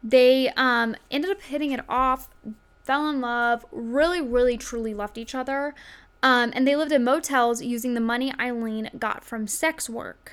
They 0.02 0.50
um, 0.56 0.94
ended 1.10 1.30
up 1.30 1.42
hitting 1.42 1.72
it 1.72 1.84
off 1.88 2.28
fell 2.88 3.10
in 3.10 3.20
love, 3.20 3.66
really, 3.70 4.22
really, 4.22 4.56
truly 4.56 4.94
loved 4.94 5.18
each 5.18 5.34
other. 5.34 5.74
Um, 6.22 6.52
and 6.54 6.66
they 6.66 6.74
lived 6.74 6.90
in 6.90 7.04
motels 7.04 7.62
using 7.62 7.92
the 7.92 8.00
money 8.00 8.32
Aileen 8.40 8.88
got 8.98 9.24
from 9.24 9.46
sex 9.46 9.90
work. 9.90 10.32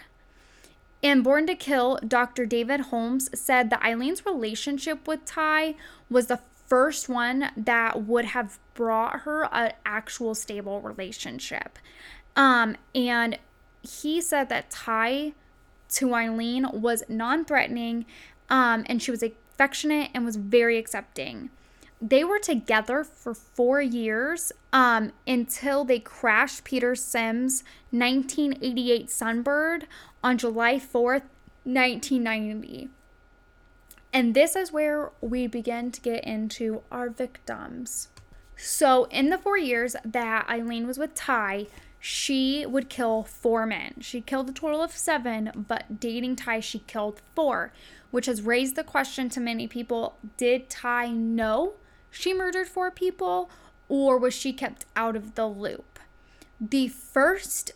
In 1.02 1.22
Born 1.22 1.48
to 1.48 1.56
Kill, 1.56 2.00
Dr. 2.08 2.46
David 2.46 2.80
Holmes 2.80 3.30
said 3.38 3.70
that 3.72 3.82
Aileen's 3.82 4.26
relationship 4.26 5.06
with 5.06 5.26
Ty 5.26 5.76
was 6.10 6.28
the 6.28 6.40
first 6.68 7.10
one 7.10 7.52
that 7.58 8.04
would 8.04 8.26
have 8.26 8.58
brought 8.74 9.20
her 9.20 9.54
an 9.54 9.74
actual 9.86 10.34
stable 10.34 10.80
relationship. 10.80 11.78
Um, 12.38 12.78
and 12.96 13.38
he 13.88 14.22
said 14.22 14.50
that 14.50 14.70
Ty 14.70 15.34
to 15.90 16.14
Aileen 16.14 16.68
was 16.74 17.04
non 17.08 17.46
threatening 17.46 18.06
um, 18.50 18.86
and 18.88 19.02
she 19.02 19.12
was 19.12 19.24
affectionate 19.24 20.12
and 20.14 20.26
was 20.26 20.36
very 20.36 20.78
accepting 20.78 21.50
they 22.02 22.24
were 22.24 22.40
together 22.40 23.04
for 23.04 23.34
four 23.34 23.82
years 23.82 24.52
um, 24.74 25.12
until 25.26 25.86
they 25.86 26.00
crashed 26.00 26.64
Peter 26.64 26.92
Siems' 26.94 27.64
1988 27.92 29.08
Sunbird 29.08 29.84
on 30.24 30.38
July 30.38 30.76
4th, 30.76 31.24
1990. 31.64 32.90
And 34.12 34.34
this 34.34 34.56
is 34.56 34.72
where 34.72 35.12
we 35.22 35.48
begin 35.48 35.92
to 35.92 36.02
get 36.02 36.24
into 36.24 36.84
our 36.92 37.10
victims. 37.10 38.10
So, 38.58 39.06
in 39.06 39.30
the 39.30 39.38
four 39.38 39.58
years 39.58 39.96
that 40.06 40.48
Aileen 40.50 40.88
was 40.88 40.98
with 40.98 41.16
Ty, 41.16 41.68
she 42.08 42.68
would 42.68 42.88
kill 42.88 43.24
four 43.24 43.66
men. 43.66 43.96
She 44.00 44.22
killed 44.22 44.48
a 44.48 44.54
total 44.54 44.84
of 44.84 44.92
seven, 44.92 45.66
but 45.68 46.00
dating 46.00 46.36
Ty, 46.36 46.60
she 46.60 46.78
killed 46.78 47.20
four, 47.34 47.74
which 48.12 48.28
has 48.28 48.44
raised 48.44 48.76
the 48.76 48.84
question 48.84 49.28
to 49.30 49.40
many 49.40 49.66
people 49.66 50.16
did 50.38 50.70
Ty 50.70 51.08
know 51.08 51.74
she 52.12 52.32
murdered 52.32 52.68
four 52.68 52.92
people 52.92 53.50
or 53.90 54.20
was 54.20 54.36
she 54.36 54.54
kept 54.54 54.86
out 54.96 55.16
of 55.16 55.34
the 55.34 55.48
loop? 55.48 55.98
The 56.62 56.90
first 56.90 57.72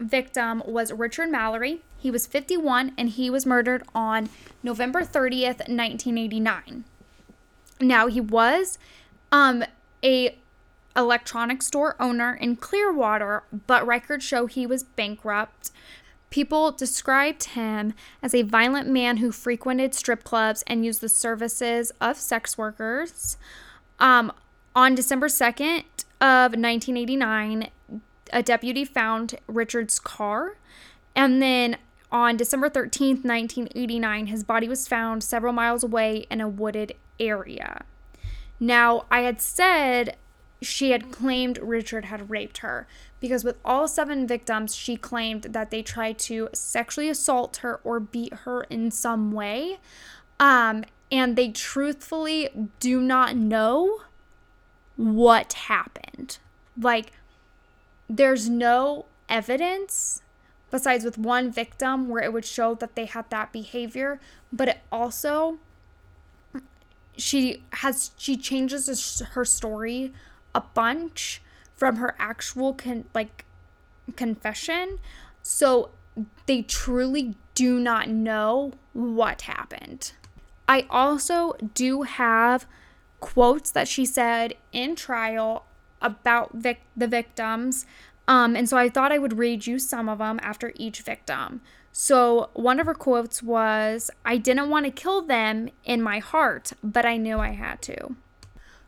victim 0.00 0.62
was 0.64 0.90
Richard 0.90 1.28
Mallory. 1.28 1.82
He 1.98 2.10
was 2.10 2.26
51 2.26 2.94
and 2.96 3.10
he 3.10 3.28
was 3.28 3.44
murdered 3.44 3.82
on 3.94 4.30
November 4.62 5.02
30th, 5.02 5.68
1989. 5.68 6.84
Now, 7.82 8.06
he 8.06 8.22
was 8.22 8.78
um 9.30 9.62
a 10.02 10.38
electronic 10.96 11.62
store 11.62 11.96
owner 12.00 12.34
in 12.34 12.56
Clearwater, 12.56 13.44
but 13.66 13.86
records 13.86 14.24
show 14.24 14.46
he 14.46 14.66
was 14.66 14.82
bankrupt. 14.82 15.70
People 16.30 16.72
described 16.72 17.44
him 17.44 17.94
as 18.22 18.34
a 18.34 18.42
violent 18.42 18.88
man 18.88 19.18
who 19.18 19.30
frequented 19.30 19.94
strip 19.94 20.24
clubs 20.24 20.64
and 20.66 20.84
used 20.84 21.00
the 21.00 21.08
services 21.08 21.92
of 22.00 22.16
sex 22.16 22.58
workers. 22.58 23.36
Um, 23.98 24.32
on 24.74 24.94
December 24.94 25.28
2nd 25.28 25.84
of 26.20 26.52
1989, 26.52 27.68
a 28.32 28.42
deputy 28.42 28.84
found 28.84 29.36
Richard's 29.46 30.00
car. 30.00 30.56
And 31.14 31.40
then 31.40 31.76
on 32.10 32.36
December 32.36 32.68
13th, 32.68 33.24
1989, 33.24 34.26
his 34.26 34.42
body 34.42 34.68
was 34.68 34.88
found 34.88 35.22
several 35.22 35.52
miles 35.52 35.84
away 35.84 36.26
in 36.30 36.40
a 36.40 36.48
wooded 36.48 36.94
area. 37.20 37.84
Now, 38.58 39.04
I 39.10 39.20
had 39.20 39.40
said 39.40 40.16
she 40.66 40.90
had 40.90 41.10
claimed 41.10 41.58
Richard 41.58 42.06
had 42.06 42.30
raped 42.30 42.58
her 42.58 42.86
because 43.20 43.44
with 43.44 43.58
all 43.64 43.88
seven 43.88 44.26
victims, 44.26 44.74
she 44.74 44.96
claimed 44.96 45.44
that 45.44 45.70
they 45.70 45.82
tried 45.82 46.18
to 46.20 46.48
sexually 46.52 47.08
assault 47.08 47.58
her 47.58 47.80
or 47.84 48.00
beat 48.00 48.34
her 48.44 48.64
in 48.64 48.90
some 48.90 49.32
way. 49.32 49.78
Um, 50.40 50.84
and 51.10 51.36
they 51.36 51.50
truthfully 51.50 52.48
do 52.80 53.00
not 53.00 53.36
know 53.36 54.00
what 54.96 55.52
happened. 55.52 56.38
Like, 56.78 57.12
there's 58.08 58.48
no 58.48 59.06
evidence 59.28 60.22
besides 60.70 61.04
with 61.04 61.16
one 61.16 61.50
victim 61.50 62.08
where 62.08 62.22
it 62.22 62.32
would 62.32 62.44
show 62.44 62.74
that 62.74 62.96
they 62.96 63.04
had 63.06 63.30
that 63.30 63.52
behavior, 63.52 64.20
but 64.52 64.68
it 64.68 64.78
also 64.90 65.58
she 67.16 67.62
has 67.74 68.10
she 68.16 68.36
changes 68.36 69.22
her 69.32 69.44
story 69.44 70.12
a 70.54 70.60
bunch 70.60 71.42
from 71.74 71.96
her 71.96 72.14
actual 72.18 72.74
con 72.74 73.04
like 73.14 73.44
confession. 74.16 74.98
So 75.42 75.90
they 76.46 76.62
truly 76.62 77.36
do 77.54 77.78
not 77.78 78.08
know 78.08 78.72
what 78.92 79.42
happened. 79.42 80.12
I 80.68 80.86
also 80.88 81.52
do 81.74 82.02
have 82.02 82.66
quotes 83.20 83.70
that 83.70 83.88
she 83.88 84.06
said 84.06 84.54
in 84.72 84.96
trial 84.96 85.64
about 86.00 86.52
vic- 86.54 86.86
the 86.96 87.08
victims. 87.08 87.86
Um, 88.26 88.56
and 88.56 88.68
so 88.68 88.76
I 88.76 88.88
thought 88.88 89.12
I 89.12 89.18
would 89.18 89.38
read 89.38 89.66
you 89.66 89.78
some 89.78 90.08
of 90.08 90.18
them 90.18 90.38
after 90.42 90.72
each 90.76 91.02
victim. 91.02 91.60
So 91.92 92.50
one 92.54 92.80
of 92.80 92.86
her 92.86 92.94
quotes 92.94 93.42
was 93.42 94.10
I 94.24 94.36
didn't 94.36 94.70
want 94.70 94.86
to 94.86 94.90
kill 94.90 95.22
them 95.22 95.68
in 95.84 96.02
my 96.02 96.18
heart, 96.18 96.72
but 96.82 97.06
I 97.06 97.16
knew 97.16 97.38
I 97.38 97.50
had 97.50 97.82
to. 97.82 98.16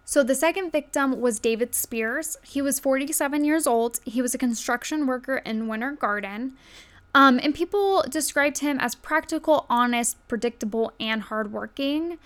So 0.09 0.23
the 0.23 0.37
second 0.37 0.71
victim 0.71 1.21
was 1.21 1.41
David 1.41 1.75
Spears. 1.75 2.37
He 2.45 2.63
was 2.63 2.79
47 2.79 3.45
years 3.45 3.67
old. 3.67 3.99
He 4.05 4.23
was 4.23 4.35
a 4.35 4.39
construction 4.39 5.05
worker 5.05 5.39
in 5.39 5.67
Winter 5.67 5.91
Garden. 5.91 6.53
Um, 7.13 7.41
and 7.43 7.53
people 7.53 8.05
described 8.09 8.59
him 8.59 8.79
as 8.79 8.95
practical, 8.95 9.67
honest, 9.69 10.17
predictable, 10.29 10.93
and 11.01 11.23
hardworking. 11.23 12.19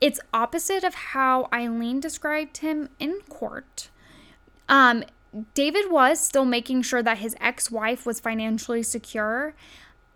It's 0.00 0.18
opposite 0.32 0.84
of 0.84 0.94
how 0.94 1.50
Aileen 1.52 2.00
described 2.00 2.58
him 2.58 2.88
in 2.98 3.20
court. 3.28 3.90
Um, 4.66 5.04
David 5.52 5.90
was 5.90 6.18
still 6.20 6.46
making 6.46 6.80
sure 6.80 7.02
that 7.02 7.18
his 7.18 7.36
ex 7.40 7.70
wife 7.70 8.06
was 8.06 8.20
financially 8.20 8.82
secure. 8.82 9.54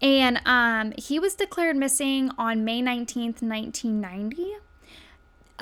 And 0.01 0.41
um, 0.47 0.95
he 0.97 1.19
was 1.19 1.35
declared 1.35 1.77
missing 1.77 2.31
on 2.39 2.65
May 2.65 2.81
19th, 2.81 3.43
1990. 3.43 4.55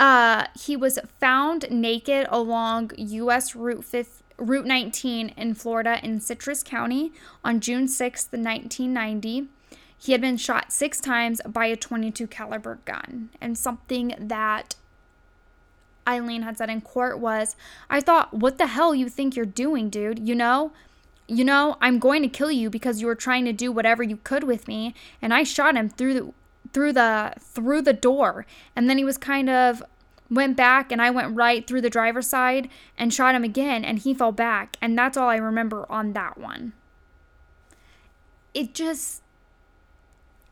Uh, 0.00 0.46
he 0.58 0.76
was 0.76 0.98
found 1.20 1.70
naked 1.70 2.26
along 2.30 2.90
U.S. 2.96 3.54
Route 3.54 3.84
5, 3.84 4.22
Route 4.38 4.64
19 4.64 5.28
in 5.36 5.52
Florida 5.52 6.00
in 6.02 6.20
Citrus 6.20 6.62
County 6.62 7.12
on 7.44 7.60
June 7.60 7.86
6, 7.86 8.28
1990. 8.30 9.48
He 9.98 10.12
had 10.12 10.22
been 10.22 10.38
shot 10.38 10.72
six 10.72 10.98
times 11.00 11.42
by 11.46 11.66
a 11.66 11.76
22 11.76 12.26
caliber 12.28 12.78
gun, 12.86 13.28
and 13.42 13.58
something 13.58 14.14
that 14.18 14.74
Aileen 16.08 16.42
had 16.42 16.56
said 16.56 16.70
in 16.70 16.80
court 16.80 17.18
was, 17.18 17.54
"I 17.90 18.00
thought, 18.00 18.32
what 18.32 18.56
the 18.56 18.68
hell 18.68 18.94
you 18.94 19.10
think 19.10 19.36
you're 19.36 19.44
doing, 19.44 19.90
dude? 19.90 20.26
You 20.26 20.34
know, 20.34 20.72
you 21.28 21.44
know, 21.44 21.76
I'm 21.82 21.98
going 21.98 22.22
to 22.22 22.28
kill 22.28 22.50
you 22.50 22.70
because 22.70 23.02
you 23.02 23.06
were 23.06 23.14
trying 23.14 23.44
to 23.44 23.52
do 23.52 23.70
whatever 23.70 24.02
you 24.02 24.16
could 24.16 24.44
with 24.44 24.66
me, 24.66 24.94
and 25.20 25.34
I 25.34 25.42
shot 25.42 25.76
him 25.76 25.90
through 25.90 26.14
the 26.14 26.32
through 26.72 26.92
the 26.92 27.35
through 27.40 27.83
the 27.83 27.92
door, 27.92 28.46
and 28.74 28.88
then 28.88 28.98
he 28.98 29.04
was 29.04 29.16
kind 29.16 29.50
of 29.50 29.83
went 30.30 30.56
back 30.56 30.92
and 30.92 31.02
I 31.02 31.11
went 31.11 31.35
right 31.35 31.66
through 31.66 31.80
the 31.80 31.90
driver's 31.90 32.28
side 32.28 32.68
and 32.96 33.12
shot 33.12 33.35
him 33.35 33.42
again 33.42 33.85
and 33.85 33.98
he 33.98 34.14
fell 34.14 34.33
back 34.33 34.76
and 34.80 34.96
that's 34.96 35.16
all 35.16 35.28
I 35.28 35.37
remember 35.37 35.85
on 35.90 36.12
that 36.12 36.38
one. 36.38 36.72
It 38.54 38.72
just 38.72 39.22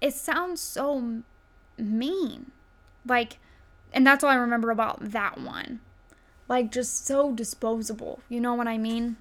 it 0.00 0.14
sounds 0.14 0.60
so 0.60 1.22
mean. 1.78 2.50
Like 3.06 3.38
and 3.92 4.06
that's 4.06 4.24
all 4.24 4.30
I 4.30 4.34
remember 4.34 4.70
about 4.70 5.12
that 5.12 5.40
one. 5.40 5.80
Like 6.48 6.72
just 6.72 7.06
so 7.06 7.32
disposable. 7.32 8.20
You 8.28 8.40
know 8.40 8.54
what 8.54 8.66
I 8.66 8.78
mean? 8.78 9.16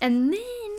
And 0.00 0.32
then 0.32 0.76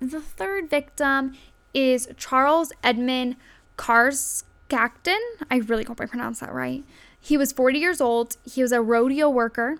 the 0.00 0.20
third 0.20 0.70
victim 0.70 1.36
is 1.74 2.08
Charles 2.16 2.72
Edmund 2.82 3.36
Carskaddon. 3.76 5.20
I 5.50 5.56
really 5.56 5.84
hope 5.84 6.00
I 6.00 6.06
pronounced 6.06 6.40
that 6.40 6.52
right. 6.52 6.84
He 7.20 7.36
was 7.36 7.52
40 7.52 7.78
years 7.78 8.00
old. 8.00 8.36
He 8.44 8.62
was 8.62 8.72
a 8.72 8.80
rodeo 8.80 9.28
worker. 9.28 9.78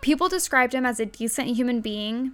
People 0.00 0.28
described 0.28 0.74
him 0.74 0.86
as 0.86 1.00
a 1.00 1.06
decent 1.06 1.48
human 1.48 1.80
being. 1.80 2.32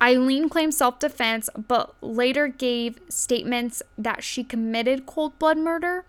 Aileen 0.00 0.48
claimed 0.48 0.74
self 0.74 0.98
defense, 0.98 1.48
but 1.68 1.94
later 2.02 2.48
gave 2.48 2.98
statements 3.08 3.82
that 3.96 4.24
she 4.24 4.42
committed 4.42 5.06
cold 5.06 5.38
blood 5.38 5.58
murder. 5.58 6.04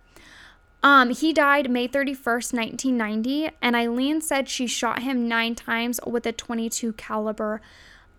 Um, 0.81 1.11
he 1.11 1.31
died 1.31 1.69
May 1.69 1.87
31st, 1.87 2.53
1990, 2.53 3.51
and 3.61 3.75
Aileen 3.75 4.19
said 4.19 4.49
she 4.49 4.67
shot 4.67 5.03
him 5.03 5.29
nine 5.29 5.55
times 5.55 5.99
with 6.05 6.25
a 6.25 6.33
22 6.33 6.93
caliber 6.93 7.61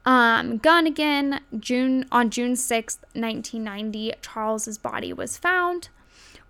um, 0.05 0.59
gun 0.59 0.87
again. 0.87 1.41
June 1.59 2.07
on 2.13 2.31
June 2.31 2.53
6th, 2.53 2.99
1990, 3.15 4.13
Charles's 4.23 4.79
body 4.79 5.13
was 5.13 5.39
found 5.39 5.89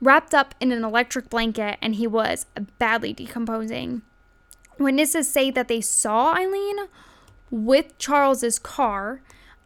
wrapped 0.05 0.35
up 0.35 0.55
in 0.61 0.71
an 0.71 0.85
electric 0.85 1.31
blanket, 1.31 1.79
and 1.81 1.97
he 1.97 2.07
was 2.07 2.47
badly 2.79 3.13
decomposing. 3.13 4.03
Witnesses 4.79 5.31
say 5.31 5.51
that 5.51 5.69
they 5.69 5.81
saw 5.81 6.35
Aileen 6.35 6.77
with 7.51 7.97
Charles's 7.99 8.59
car, 8.59 9.23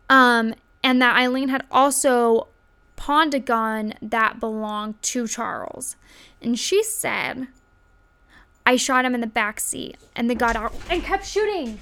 um, 0.08 0.54
and 0.82 1.02
that 1.02 1.16
Aileen 1.16 1.48
had 1.48 1.66
also 1.70 2.48
pawned 2.96 3.34
a 3.34 3.40
gun 3.40 3.94
that 4.00 4.40
belonged 4.40 5.00
to 5.02 5.26
Charles. 5.26 5.96
And 6.40 6.58
she 6.58 6.82
said, 6.82 7.48
I 8.66 8.76
shot 8.76 9.04
him 9.04 9.14
in 9.14 9.20
the 9.20 9.26
back 9.26 9.60
seat, 9.60 9.96
and 10.14 10.28
they 10.28 10.34
got 10.34 10.56
out 10.56 10.74
and 10.90 11.02
kept 11.02 11.26
shooting. 11.26 11.80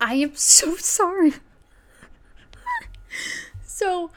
I 0.00 0.14
am 0.14 0.34
so 0.34 0.76
sorry. 0.76 1.34
so 3.62 4.10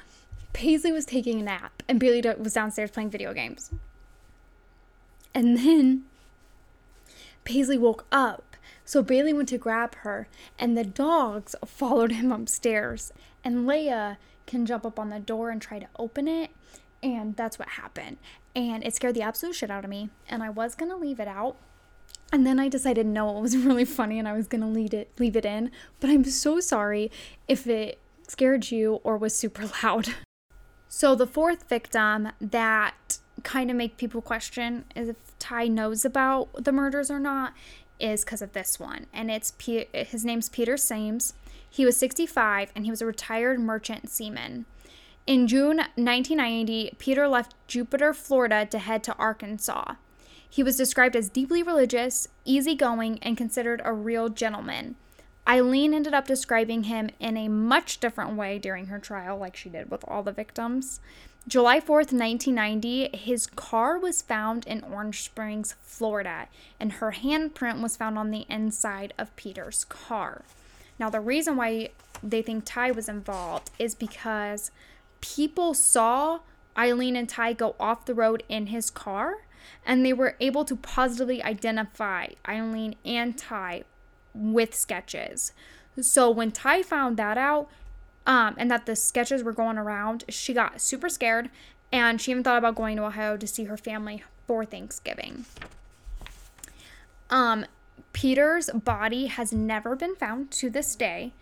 Paisley 0.53 0.91
was 0.91 1.05
taking 1.05 1.39
a 1.39 1.43
nap 1.43 1.83
and 1.87 1.99
Bailey 1.99 2.21
was 2.37 2.53
downstairs 2.53 2.91
playing 2.91 3.09
video 3.09 3.33
games. 3.33 3.71
And 5.33 5.57
then 5.57 6.05
Paisley 7.43 7.77
woke 7.77 8.05
up. 8.11 8.55
So 8.85 9.03
Bailey 9.03 9.33
went 9.33 9.49
to 9.49 9.57
grab 9.57 9.93
her, 9.97 10.27
and 10.57 10.75
the 10.75 10.83
dogs 10.83 11.55
followed 11.63 12.11
him 12.11 12.31
upstairs. 12.31 13.13
And 13.43 13.67
Leia 13.67 14.17
can 14.47 14.65
jump 14.65 14.85
up 14.85 14.97
on 14.99 15.11
the 15.11 15.19
door 15.19 15.51
and 15.51 15.61
try 15.61 15.77
to 15.77 15.87
open 15.97 16.27
it. 16.27 16.49
And 17.01 17.35
that's 17.35 17.59
what 17.59 17.69
happened. 17.69 18.17
And 18.55 18.83
it 18.83 18.95
scared 18.95 19.13
the 19.13 19.21
absolute 19.21 19.53
shit 19.53 19.69
out 19.69 19.83
of 19.83 19.89
me. 19.89 20.09
And 20.27 20.41
I 20.41 20.49
was 20.49 20.75
to 20.75 20.95
leave 20.95 21.19
it 21.19 21.27
out. 21.27 21.55
And 22.31 22.45
then 22.45 22.59
I 22.59 22.69
decided 22.69 23.05
no, 23.05 23.37
it 23.37 23.41
was 23.41 23.57
really 23.65 23.85
funny 23.85 24.19
and 24.19 24.27
I 24.27 24.33
was 24.33 24.47
going 24.47 24.61
to 24.61 24.67
leave 24.67 24.93
it 24.93 25.11
leave 25.19 25.35
it 25.35 25.45
in. 25.45 25.71
But 25.99 26.09
I'm 26.09 26.23
so 26.23 26.59
sorry 26.59 27.11
if 27.47 27.67
it 27.67 27.99
scared 28.27 28.71
you 28.71 29.01
or 29.03 29.17
was 29.17 29.35
super 29.35 29.69
loud. 29.83 30.09
So 30.87 31.15
the 31.15 31.27
fourth 31.27 31.69
victim 31.69 32.29
that 32.41 33.19
kind 33.43 33.69
of 33.69 33.77
make 33.77 33.97
people 33.97 34.21
question 34.21 34.85
if 34.95 35.15
Ty 35.37 35.67
knows 35.67 36.03
about 36.03 36.49
the 36.63 36.71
murders 36.71 37.09
or 37.09 37.19
not 37.19 37.53
is 37.99 38.23
because 38.23 38.41
of 38.41 38.53
this 38.53 38.79
one. 38.79 39.05
And 39.13 39.29
it's 39.29 39.53
P- 39.57 39.87
his 39.93 40.25
name's 40.25 40.49
Peter 40.49 40.75
Siems. 40.75 41.33
He 41.69 41.85
was 41.85 41.97
65 41.97 42.71
and 42.75 42.85
he 42.85 42.91
was 42.91 43.01
a 43.01 43.05
retired 43.05 43.59
merchant 43.59 44.09
seaman. 44.09 44.65
In 45.27 45.47
June 45.47 45.77
1990, 45.77 46.95
Peter 46.97 47.27
left 47.27 47.53
Jupiter, 47.67 48.13
Florida 48.13 48.65
to 48.65 48.79
head 48.79 49.03
to 49.03 49.15
Arkansas. 49.15 49.93
He 50.49 50.63
was 50.63 50.77
described 50.77 51.15
as 51.15 51.29
deeply 51.29 51.62
religious, 51.62 52.27
easygoing, 52.43 53.19
and 53.21 53.38
considered 53.38 53.81
a 53.85 53.93
real 53.93 54.29
gentleman. 54.29 54.95
Aileen 55.47 55.93
ended 55.93 56.13
up 56.13 56.27
describing 56.27 56.83
him 56.83 57.09
in 57.19 57.38
a 57.38 57.47
much 57.47 57.99
different 57.99 58.35
way 58.35 58.59
during 58.59 58.88
her 58.88 58.99
trial, 58.99 59.38
like 59.38 59.55
she 59.55 59.69
did 59.69 59.89
with 59.89 60.03
all 60.07 60.21
the 60.21 60.31
victims. 60.31 60.99
July 61.47 61.79
4th, 61.79 62.12
1990, 62.12 63.17
his 63.17 63.47
car 63.47 63.97
was 63.97 64.21
found 64.21 64.67
in 64.67 64.83
Orange 64.83 65.23
Springs, 65.23 65.75
Florida, 65.81 66.47
and 66.79 66.93
her 66.93 67.13
handprint 67.13 67.81
was 67.81 67.97
found 67.97 68.19
on 68.19 68.29
the 68.29 68.45
inside 68.49 69.13
of 69.17 69.35
Peter's 69.35 69.85
car. 69.85 70.43
Now, 70.99 71.09
the 71.09 71.21
reason 71.21 71.55
why 71.55 71.89
they 72.21 72.41
think 72.41 72.65
Ty 72.65 72.91
was 72.91 73.09
involved 73.09 73.71
is 73.79 73.95
because 73.95 74.69
people 75.21 75.73
saw 75.73 76.41
Aileen 76.77 77.15
and 77.15 77.27
Ty 77.27 77.53
go 77.53 77.75
off 77.79 78.05
the 78.05 78.13
road 78.13 78.43
in 78.49 78.67
his 78.67 78.91
car, 78.91 79.38
and 79.86 80.05
they 80.05 80.13
were 80.13 80.36
able 80.39 80.65
to 80.65 80.75
positively 80.75 81.43
identify 81.43 82.27
Aileen 82.47 82.95
and 83.05 83.38
Ty 83.38 83.84
with 84.34 84.75
sketches. 84.75 85.53
So 85.99 86.29
when 86.29 86.51
Ty 86.51 86.84
found 86.84 87.17
that 87.17 87.38
out, 87.38 87.69
um, 88.25 88.55
and 88.58 88.69
that 88.69 88.86
the 88.86 88.95
sketches 88.95 89.43
were 89.43 89.53
going 89.53 89.77
around, 89.77 90.23
she 90.29 90.53
got 90.53 90.79
super 90.82 91.10
scared 91.10 91.49
and 91.91 92.21
she 92.21 92.32
even 92.32 92.43
thought 92.43 92.58
about 92.58 92.75
going 92.75 92.95
to 92.97 93.03
Ohio 93.03 93.38
to 93.38 93.47
see 93.47 93.63
her 93.65 93.77
family 93.77 94.23
for 94.45 94.65
Thanksgiving. 94.65 95.45
Um, 97.29 97.65
Peter's 98.13 98.69
body 98.71 99.27
has 99.27 99.51
never 99.51 99.95
been 99.95 100.15
found 100.15 100.51
to 100.51 100.69
this 100.69 100.95
day. 100.95 101.34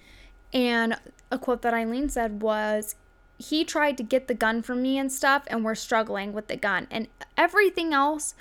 And 0.54 0.98
a 1.32 1.38
quote 1.38 1.62
that 1.64 1.74
Aileen 1.74 2.10
said 2.10 2.42
was, 2.42 2.96
he 3.38 3.64
tried 3.64 3.98
to 3.98 4.04
get 4.04 4.28
the 4.28 4.34
gun 4.34 4.62
from 4.62 4.82
me 4.82 4.98
and 4.98 5.12
stuff, 5.12 5.44
and 5.48 5.64
we're 5.64 5.76
struggling 5.76 6.34
with 6.34 6.48
the 6.48 6.58
gun. 6.58 6.88
And 6.90 7.08
everything 7.38 7.94
else, 7.94 8.34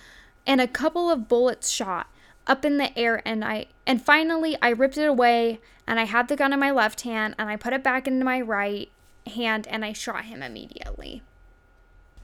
and 0.47 0.61
a 0.61 0.69
couple 0.69 1.11
of 1.11 1.29
bullets 1.29 1.71
shot 1.71 2.09
up 2.47 2.65
in 2.65 2.79
the 2.79 2.97
air 2.97 3.21
and 3.27 3.45
I 3.45 3.67
and 3.87 4.01
finally 4.01 4.57
I 4.63 4.69
ripped 4.69 4.99
it 4.99 5.05
away 5.05 5.61
and 5.87 5.99
I 5.99 6.05
had 6.05 6.29
the 6.29 6.37
gun 6.37 6.53
in 6.53 6.61
my 6.61 6.71
left 6.71 7.01
hand 7.03 7.35
and 7.39 7.49
I 7.49 7.57
put 7.57 7.73
it 7.73 7.83
back 7.83 8.07
into 8.07 8.25
my 8.25 8.41
right 8.41 8.91
hand 9.27 9.67
and 9.69 9.85
I 9.85 9.93
shot 9.93 10.27
him 10.27 10.43
immediately. 10.43 11.23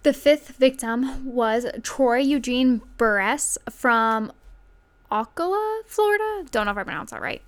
The 0.02 0.12
fifth 0.12 0.56
victim 0.56 1.24
was 1.32 1.66
Troy 1.82 2.18
Eugene 2.18 2.82
Burress 2.96 3.58
from 3.70 4.32
Ocala, 5.10 5.82
Florida. 5.86 6.44
Don't 6.50 6.66
know 6.66 6.72
if 6.72 6.78
I 6.78 6.82
pronounced 6.84 7.12
that 7.12 7.20
right. 7.20 7.42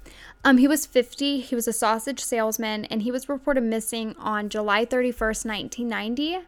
Um, 0.46 0.58
he 0.58 0.68
was 0.68 0.84
50. 0.84 1.40
He 1.40 1.54
was 1.54 1.66
a 1.66 1.72
sausage 1.72 2.22
salesman, 2.22 2.84
and 2.86 3.02
he 3.02 3.10
was 3.10 3.30
reported 3.30 3.62
missing 3.62 4.14
on 4.18 4.50
July 4.50 4.84
31st, 4.84 5.46
1990. 5.46 6.40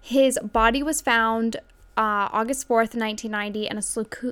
His 0.00 0.38
body 0.40 0.84
was 0.84 1.00
found 1.00 1.56
uh, 1.96 2.30
August 2.32 2.68
4th, 2.68 2.94
1990, 2.94 3.66
in 3.66 3.76
a 3.76 3.82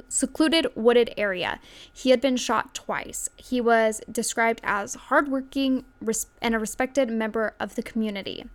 secluded 0.08 0.68
wooded 0.76 1.12
area. 1.16 1.58
He 1.92 2.10
had 2.10 2.20
been 2.20 2.36
shot 2.36 2.74
twice. 2.74 3.28
He 3.36 3.60
was 3.60 4.00
described 4.10 4.60
as 4.62 4.94
hardworking 4.94 5.84
res- 6.00 6.28
and 6.40 6.54
a 6.54 6.58
respected 6.60 7.10
member 7.10 7.54
of 7.58 7.74
the 7.74 7.82
community. 7.82 8.46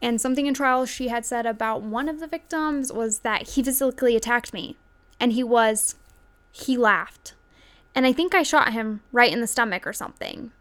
And 0.00 0.20
something 0.20 0.46
in 0.46 0.54
trial 0.54 0.86
she 0.86 1.08
had 1.08 1.26
said 1.26 1.46
about 1.46 1.82
one 1.82 2.08
of 2.08 2.20
the 2.20 2.28
victims 2.28 2.92
was 2.92 3.20
that 3.20 3.48
he 3.48 3.62
physically 3.62 4.14
attacked 4.14 4.54
me. 4.54 4.76
And 5.18 5.32
he 5.32 5.42
was, 5.42 5.96
he 6.52 6.76
laughed. 6.76 7.34
And 7.96 8.06
I 8.06 8.12
think 8.12 8.34
I 8.34 8.42
shot 8.42 8.74
him 8.74 9.00
right 9.10 9.32
in 9.32 9.40
the 9.40 9.46
stomach 9.46 9.86
or 9.86 9.92
something. 9.94 10.52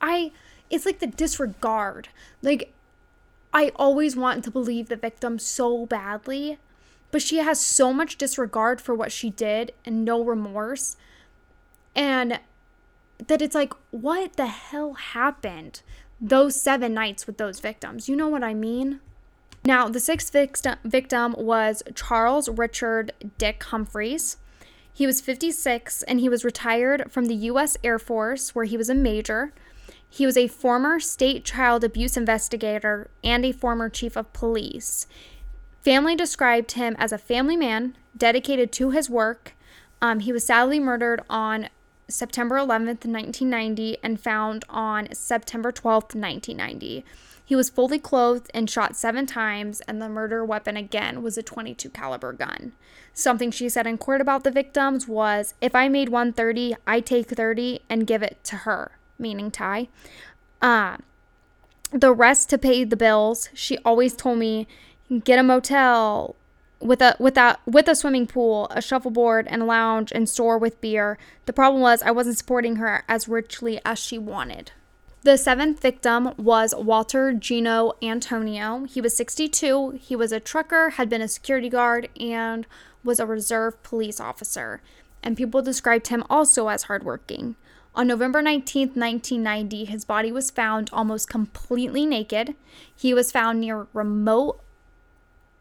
I, 0.00 0.32
it's 0.68 0.84
like 0.84 0.98
the 0.98 1.06
disregard. 1.06 2.08
Like, 2.42 2.74
I 3.54 3.70
always 3.76 4.16
want 4.16 4.42
to 4.44 4.50
believe 4.50 4.88
the 4.88 4.96
victim 4.96 5.38
so 5.38 5.86
badly, 5.86 6.58
but 7.12 7.22
she 7.22 7.36
has 7.36 7.64
so 7.64 7.92
much 7.92 8.18
disregard 8.18 8.80
for 8.80 8.96
what 8.96 9.12
she 9.12 9.30
did 9.30 9.72
and 9.84 10.04
no 10.04 10.24
remorse. 10.24 10.96
And 11.94 12.40
that 13.28 13.40
it's 13.40 13.54
like, 13.54 13.74
what 13.92 14.34
the 14.34 14.46
hell 14.48 14.94
happened 14.94 15.82
those 16.20 16.60
seven 16.60 16.94
nights 16.94 17.28
with 17.28 17.38
those 17.38 17.60
victims? 17.60 18.08
You 18.08 18.16
know 18.16 18.28
what 18.28 18.42
I 18.42 18.54
mean? 18.54 18.98
Now, 19.64 19.88
the 19.88 20.00
sixth 20.00 20.34
victim 20.82 21.36
was 21.38 21.84
Charles 21.94 22.48
Richard 22.48 23.12
Dick 23.38 23.62
Humphreys. 23.62 24.38
He 24.92 25.06
was 25.06 25.20
56 25.20 26.02
and 26.02 26.20
he 26.20 26.28
was 26.28 26.44
retired 26.44 27.10
from 27.10 27.26
the 27.26 27.34
U.S. 27.34 27.76
Air 27.82 27.98
Force, 27.98 28.54
where 28.54 28.66
he 28.66 28.76
was 28.76 28.90
a 28.90 28.94
major. 28.94 29.52
He 30.08 30.26
was 30.26 30.36
a 30.36 30.48
former 30.48 31.00
state 31.00 31.44
child 31.44 31.82
abuse 31.82 32.16
investigator 32.16 33.08
and 33.24 33.44
a 33.44 33.52
former 33.52 33.88
chief 33.88 34.16
of 34.16 34.32
police. 34.32 35.06
Family 35.80 36.14
described 36.14 36.72
him 36.72 36.94
as 36.98 37.12
a 37.12 37.18
family 37.18 37.56
man 37.56 37.96
dedicated 38.16 38.70
to 38.72 38.90
his 38.90 39.08
work. 39.08 39.54
Um, 40.02 40.20
he 40.20 40.32
was 40.32 40.44
sadly 40.44 40.78
murdered 40.78 41.22
on 41.30 41.70
September 42.08 42.56
11th, 42.56 43.06
1990, 43.06 43.96
and 44.02 44.20
found 44.20 44.64
on 44.68 45.08
September 45.14 45.72
12th, 45.72 46.14
1990. 46.14 47.04
He 47.44 47.56
was 47.56 47.70
fully 47.70 47.98
clothed 47.98 48.50
and 48.54 48.70
shot 48.70 48.96
seven 48.96 49.26
times, 49.26 49.80
and 49.82 50.00
the 50.00 50.08
murder 50.08 50.44
weapon 50.44 50.76
again 50.76 51.22
was 51.22 51.36
a 51.36 51.42
22 51.42 51.90
caliber 51.90 52.32
gun. 52.32 52.72
Something 53.12 53.50
she 53.50 53.68
said 53.68 53.86
in 53.86 53.98
court 53.98 54.20
about 54.20 54.44
the 54.44 54.50
victims 54.50 55.06
was, 55.06 55.54
"If 55.60 55.74
I 55.74 55.88
made 55.88 56.08
130, 56.08 56.76
I 56.86 57.00
take 57.00 57.28
30 57.28 57.80
and 57.88 58.06
give 58.06 58.22
it 58.22 58.42
to 58.44 58.56
her," 58.58 58.92
meaning 59.18 59.50
Ty. 59.50 59.88
Uh, 60.60 60.98
the 61.90 62.12
rest 62.12 62.48
to 62.50 62.58
pay 62.58 62.84
the 62.84 62.96
bills. 62.96 63.50
She 63.52 63.78
always 63.78 64.14
told 64.14 64.38
me, 64.38 64.66
"Get 65.24 65.38
a 65.38 65.42
motel, 65.42 66.36
with 66.82 67.00
a 67.00 67.16
with 67.18 67.36
a 67.36 67.58
with 67.66 67.88
a 67.88 67.94
swimming 67.94 68.26
pool, 68.26 68.66
a 68.70 68.82
shuffleboard, 68.82 69.46
and 69.48 69.62
a 69.62 69.64
lounge 69.64 70.12
and 70.12 70.28
store 70.28 70.58
with 70.58 70.80
beer. 70.80 71.18
The 71.46 71.52
problem 71.52 71.80
was 71.82 72.02
I 72.02 72.10
wasn't 72.10 72.38
supporting 72.38 72.76
her 72.76 73.04
as 73.08 73.28
richly 73.28 73.80
as 73.84 73.98
she 73.98 74.18
wanted. 74.18 74.72
The 75.24 75.38
seventh 75.38 75.80
victim 75.80 76.34
was 76.36 76.74
Walter 76.76 77.32
Gino 77.32 77.92
Antonio. 78.02 78.86
He 78.86 79.00
was 79.00 79.16
62. 79.16 80.00
He 80.00 80.16
was 80.16 80.32
a 80.32 80.40
trucker, 80.40 80.90
had 80.90 81.08
been 81.08 81.22
a 81.22 81.28
security 81.28 81.68
guard, 81.68 82.08
and 82.18 82.66
was 83.04 83.20
a 83.20 83.26
reserve 83.26 83.80
police 83.84 84.18
officer. 84.18 84.82
And 85.22 85.36
people 85.36 85.62
described 85.62 86.08
him 86.08 86.24
also 86.28 86.66
as 86.66 86.84
hardworking. 86.84 87.54
On 87.94 88.08
November 88.08 88.42
19, 88.42 88.88
1990, 88.94 89.84
his 89.84 90.04
body 90.04 90.32
was 90.32 90.50
found 90.50 90.90
almost 90.92 91.28
completely 91.28 92.04
naked. 92.04 92.56
He 92.92 93.14
was 93.14 93.30
found 93.30 93.60
near 93.60 93.86
remote 93.92 94.60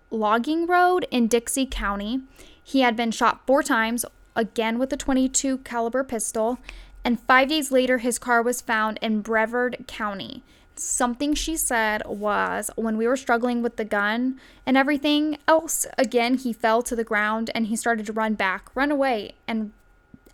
logging 0.09 0.65
road 0.65 1.05
in 1.11 1.27
Dixie 1.27 1.67
County. 1.67 2.21
He 2.63 2.81
had 2.81 2.95
been 2.95 3.11
shot 3.11 3.45
four 3.45 3.61
times, 3.61 4.05
again 4.35 4.79
with 4.79 4.91
a 4.91 4.97
22 4.97 5.59
caliber 5.59 6.03
pistol, 6.03 6.57
and 7.03 7.19
5 7.19 7.49
days 7.49 7.71
later 7.71 7.99
his 7.99 8.19
car 8.19 8.41
was 8.41 8.61
found 8.61 8.99
in 9.01 9.21
Brevard 9.21 9.85
County. 9.87 10.43
Something 10.75 11.33
she 11.33 11.57
said 11.57 12.01
was 12.05 12.71
when 12.75 12.97
we 12.97 13.07
were 13.07 13.17
struggling 13.17 13.61
with 13.61 13.75
the 13.75 13.85
gun 13.85 14.39
and 14.65 14.77
everything 14.77 15.37
else, 15.47 15.85
again 15.97 16.37
he 16.37 16.53
fell 16.53 16.81
to 16.83 16.95
the 16.95 17.03
ground 17.03 17.51
and 17.53 17.67
he 17.67 17.75
started 17.75 18.05
to 18.05 18.13
run 18.13 18.35
back, 18.35 18.69
run 18.73 18.89
away, 18.89 19.33
and 19.47 19.73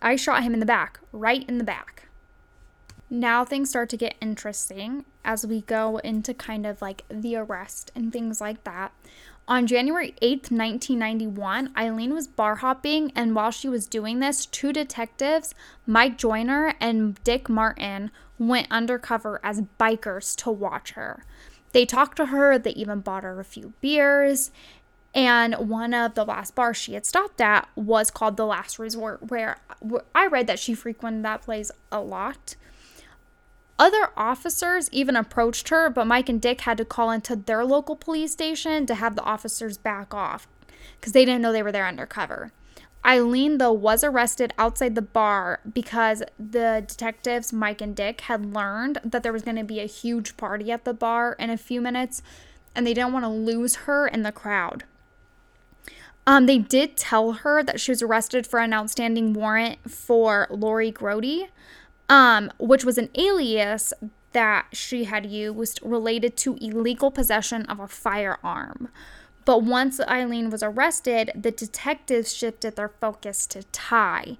I 0.00 0.16
shot 0.16 0.44
him 0.44 0.54
in 0.54 0.60
the 0.60 0.66
back, 0.66 1.00
right 1.12 1.46
in 1.48 1.58
the 1.58 1.64
back. 1.64 2.04
Now 3.10 3.44
things 3.44 3.70
start 3.70 3.88
to 3.90 3.96
get 3.96 4.16
interesting 4.20 5.04
as 5.24 5.46
we 5.46 5.62
go 5.62 5.98
into 5.98 6.32
kind 6.32 6.66
of 6.66 6.80
like 6.80 7.02
the 7.08 7.36
arrest 7.36 7.90
and 7.94 8.12
things 8.12 8.40
like 8.40 8.64
that. 8.64 8.92
On 9.48 9.66
January 9.66 10.14
8th, 10.20 10.50
1991, 10.50 11.72
Aileen 11.74 12.12
was 12.12 12.26
bar 12.26 12.56
hopping, 12.56 13.10
and 13.16 13.34
while 13.34 13.50
she 13.50 13.66
was 13.66 13.86
doing 13.86 14.20
this, 14.20 14.44
two 14.44 14.74
detectives, 14.74 15.54
Mike 15.86 16.18
Joyner 16.18 16.74
and 16.78 17.18
Dick 17.24 17.48
Martin, 17.48 18.10
went 18.38 18.66
undercover 18.70 19.40
as 19.42 19.62
bikers 19.80 20.36
to 20.36 20.50
watch 20.50 20.92
her. 20.92 21.24
They 21.72 21.86
talked 21.86 22.18
to 22.18 22.26
her, 22.26 22.58
they 22.58 22.72
even 22.72 23.00
bought 23.00 23.22
her 23.22 23.40
a 23.40 23.44
few 23.44 23.72
beers, 23.80 24.50
and 25.14 25.54
one 25.54 25.94
of 25.94 26.14
the 26.14 26.26
last 26.26 26.54
bars 26.54 26.76
she 26.76 26.92
had 26.92 27.06
stopped 27.06 27.40
at 27.40 27.70
was 27.74 28.10
called 28.10 28.36
The 28.36 28.44
Last 28.44 28.78
Resort, 28.78 29.30
where 29.30 29.56
I 30.14 30.26
read 30.26 30.46
that 30.48 30.58
she 30.58 30.74
frequented 30.74 31.24
that 31.24 31.40
place 31.40 31.70
a 31.90 32.02
lot. 32.02 32.54
Other 33.78 34.10
officers 34.16 34.88
even 34.90 35.14
approached 35.14 35.68
her, 35.68 35.88
but 35.88 36.06
Mike 36.06 36.28
and 36.28 36.40
Dick 36.40 36.62
had 36.62 36.78
to 36.78 36.84
call 36.84 37.10
into 37.10 37.36
their 37.36 37.64
local 37.64 37.94
police 37.94 38.32
station 38.32 38.86
to 38.86 38.96
have 38.96 39.14
the 39.14 39.22
officers 39.22 39.78
back 39.78 40.12
off 40.12 40.48
because 40.98 41.12
they 41.12 41.24
didn't 41.24 41.42
know 41.42 41.52
they 41.52 41.62
were 41.62 41.72
there 41.72 41.86
undercover. 41.86 42.52
Aileen, 43.06 43.58
though, 43.58 43.72
was 43.72 44.02
arrested 44.02 44.52
outside 44.58 44.96
the 44.96 45.02
bar 45.02 45.60
because 45.72 46.22
the 46.38 46.84
detectives, 46.86 47.52
Mike 47.52 47.80
and 47.80 47.94
Dick, 47.94 48.22
had 48.22 48.52
learned 48.52 48.98
that 49.04 49.22
there 49.22 49.32
was 49.32 49.42
going 49.42 49.56
to 49.56 49.64
be 49.64 49.78
a 49.80 49.86
huge 49.86 50.36
party 50.36 50.72
at 50.72 50.84
the 50.84 50.92
bar 50.92 51.36
in 51.38 51.48
a 51.48 51.56
few 51.56 51.80
minutes 51.80 52.22
and 52.74 52.86
they 52.86 52.94
didn't 52.94 53.12
want 53.12 53.24
to 53.24 53.30
lose 53.30 53.76
her 53.76 54.06
in 54.08 54.24
the 54.24 54.32
crowd. 54.32 54.84
Um, 56.26 56.46
they 56.46 56.58
did 56.58 56.96
tell 56.96 57.32
her 57.32 57.62
that 57.62 57.80
she 57.80 57.90
was 57.90 58.02
arrested 58.02 58.46
for 58.46 58.60
an 58.60 58.74
outstanding 58.74 59.32
warrant 59.32 59.90
for 59.90 60.46
Lori 60.50 60.92
Grody, 60.92 61.48
um, 62.08 62.50
which 62.58 62.84
was 62.84 62.98
an 62.98 63.10
alias 63.14 63.92
that 64.32 64.66
she 64.72 65.04
had 65.04 65.26
used 65.26 65.80
related 65.82 66.36
to 66.36 66.56
illegal 66.60 67.10
possession 67.10 67.64
of 67.66 67.80
a 67.80 67.88
firearm. 67.88 68.88
But 69.44 69.62
once 69.62 69.98
Aileen 70.00 70.50
was 70.50 70.62
arrested, 70.62 71.32
the 71.34 71.50
detectives 71.50 72.34
shifted 72.34 72.76
their 72.76 72.90
focus 72.90 73.46
to 73.46 73.62
Ty, 73.64 74.36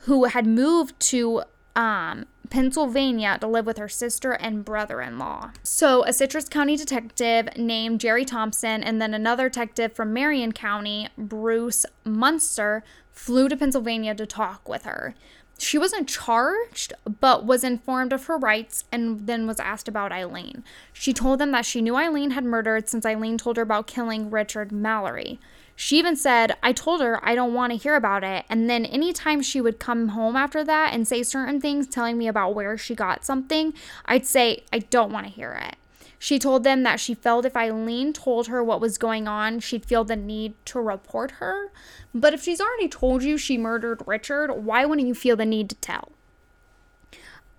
who 0.00 0.24
had 0.24 0.46
moved 0.46 0.98
to 1.00 1.42
um, 1.74 2.24
Pennsylvania 2.48 3.36
to 3.40 3.46
live 3.46 3.66
with 3.66 3.76
her 3.76 3.88
sister 3.88 4.32
and 4.32 4.64
brother 4.64 5.02
in 5.02 5.18
law. 5.18 5.50
So, 5.62 6.04
a 6.04 6.12
Citrus 6.12 6.48
County 6.48 6.76
detective 6.76 7.50
named 7.58 8.00
Jerry 8.00 8.24
Thompson 8.24 8.82
and 8.82 9.00
then 9.00 9.12
another 9.12 9.50
detective 9.50 9.92
from 9.92 10.14
Marion 10.14 10.52
County, 10.52 11.08
Bruce 11.18 11.84
Munster, 12.04 12.82
flew 13.10 13.48
to 13.48 13.56
Pennsylvania 13.56 14.14
to 14.14 14.26
talk 14.26 14.66
with 14.68 14.84
her. 14.84 15.14
She 15.58 15.78
wasn't 15.78 16.08
charged, 16.08 16.92
but 17.20 17.46
was 17.46 17.64
informed 17.64 18.12
of 18.12 18.26
her 18.26 18.36
rights 18.36 18.84
and 18.92 19.26
then 19.26 19.46
was 19.46 19.58
asked 19.58 19.88
about 19.88 20.12
Aileen. 20.12 20.62
She 20.92 21.12
told 21.12 21.38
them 21.38 21.50
that 21.52 21.64
she 21.64 21.80
knew 21.80 21.96
Aileen 21.96 22.32
had 22.32 22.44
murdered 22.44 22.88
since 22.88 23.06
Aileen 23.06 23.38
told 23.38 23.56
her 23.56 23.62
about 23.62 23.86
killing 23.86 24.30
Richard 24.30 24.70
Mallory. 24.70 25.40
She 25.74 25.98
even 25.98 26.16
said, 26.16 26.56
I 26.62 26.72
told 26.72 27.00
her 27.00 27.26
I 27.26 27.34
don't 27.34 27.54
want 27.54 27.72
to 27.72 27.78
hear 27.78 27.96
about 27.96 28.24
it. 28.24 28.44
And 28.48 28.68
then 28.68 28.86
anytime 28.86 29.42
she 29.42 29.60
would 29.60 29.78
come 29.78 30.08
home 30.08 30.36
after 30.36 30.64
that 30.64 30.92
and 30.92 31.06
say 31.06 31.22
certain 31.22 31.60
things, 31.60 31.86
telling 31.86 32.16
me 32.18 32.28
about 32.28 32.54
where 32.54 32.76
she 32.78 32.94
got 32.94 33.24
something, 33.24 33.74
I'd 34.06 34.26
say, 34.26 34.64
I 34.72 34.80
don't 34.80 35.12
want 35.12 35.26
to 35.26 35.32
hear 35.32 35.52
it. 35.52 35.76
She 36.18 36.38
told 36.38 36.64
them 36.64 36.82
that 36.82 37.00
she 37.00 37.14
felt 37.14 37.44
if 37.44 37.56
Aileen 37.56 38.12
told 38.12 38.46
her 38.48 38.62
what 38.64 38.80
was 38.80 38.98
going 38.98 39.28
on, 39.28 39.60
she'd 39.60 39.84
feel 39.84 40.04
the 40.04 40.16
need 40.16 40.54
to 40.66 40.80
report 40.80 41.32
her. 41.32 41.70
But 42.14 42.34
if 42.34 42.42
she's 42.42 42.60
already 42.60 42.88
told 42.88 43.22
you 43.22 43.36
she 43.36 43.58
murdered 43.58 44.02
Richard, 44.06 44.52
why 44.52 44.84
wouldn't 44.84 45.06
you 45.06 45.14
feel 45.14 45.36
the 45.36 45.44
need 45.44 45.68
to 45.70 45.76
tell? 45.76 46.12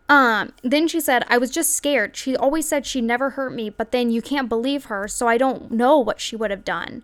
Um, 0.09 0.53
then 0.63 0.87
she 0.87 1.01
said, 1.01 1.25
I 1.27 1.37
was 1.37 1.51
just 1.51 1.75
scared. 1.75 2.15
She 2.15 2.35
always 2.35 2.67
said 2.67 2.85
she 2.85 3.01
never 3.01 3.31
hurt 3.31 3.53
me, 3.53 3.69
but 3.69 3.91
then 3.91 4.09
you 4.09 4.21
can't 4.21 4.49
believe 4.49 4.85
her, 4.85 5.07
so 5.07 5.27
I 5.27 5.37
don't 5.37 5.71
know 5.71 5.99
what 5.99 6.21
she 6.21 6.35
would 6.35 6.49
have 6.49 6.63
done. 6.63 7.03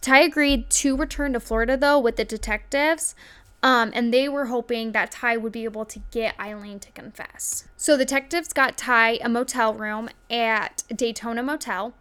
Ty 0.00 0.20
agreed 0.20 0.70
to 0.70 0.96
return 0.96 1.34
to 1.34 1.40
Florida 1.40 1.76
though 1.76 1.98
with 1.98 2.16
the 2.16 2.24
detectives, 2.24 3.14
um, 3.62 3.90
and 3.94 4.12
they 4.12 4.28
were 4.28 4.46
hoping 4.46 4.92
that 4.92 5.10
Ty 5.10 5.36
would 5.36 5.52
be 5.52 5.64
able 5.64 5.84
to 5.84 6.00
get 6.10 6.38
Aileen 6.40 6.78
to 6.80 6.90
confess. 6.92 7.64
So 7.76 7.96
the 7.96 8.04
detectives 8.04 8.52
got 8.52 8.78
Ty 8.78 9.18
a 9.22 9.28
motel 9.28 9.74
room 9.74 10.08
at 10.30 10.82
Daytona 10.94 11.42
Motel. 11.42 11.94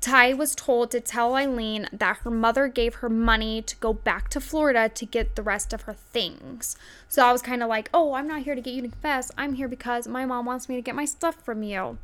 Ty 0.00 0.34
was 0.34 0.54
told 0.54 0.90
to 0.90 1.00
tell 1.00 1.34
Aileen 1.34 1.88
that 1.90 2.18
her 2.18 2.30
mother 2.30 2.68
gave 2.68 2.96
her 2.96 3.08
money 3.08 3.62
to 3.62 3.74
go 3.76 3.94
back 3.94 4.28
to 4.30 4.40
Florida 4.40 4.86
to 4.90 5.06
get 5.06 5.34
the 5.34 5.42
rest 5.42 5.72
of 5.72 5.82
her 5.82 5.94
things. 5.94 6.76
So 7.08 7.24
I 7.24 7.32
was 7.32 7.40
kind 7.40 7.62
of 7.62 7.70
like, 7.70 7.88
oh, 7.94 8.12
I'm 8.12 8.28
not 8.28 8.42
here 8.42 8.54
to 8.54 8.60
get 8.60 8.74
you 8.74 8.82
to 8.82 8.88
confess. 8.88 9.30
I'm 9.38 9.54
here 9.54 9.68
because 9.68 10.06
my 10.06 10.26
mom 10.26 10.44
wants 10.44 10.68
me 10.68 10.76
to 10.76 10.82
get 10.82 10.94
my 10.94 11.06
stuff 11.06 11.36
from 11.42 11.62
you. 11.62 11.96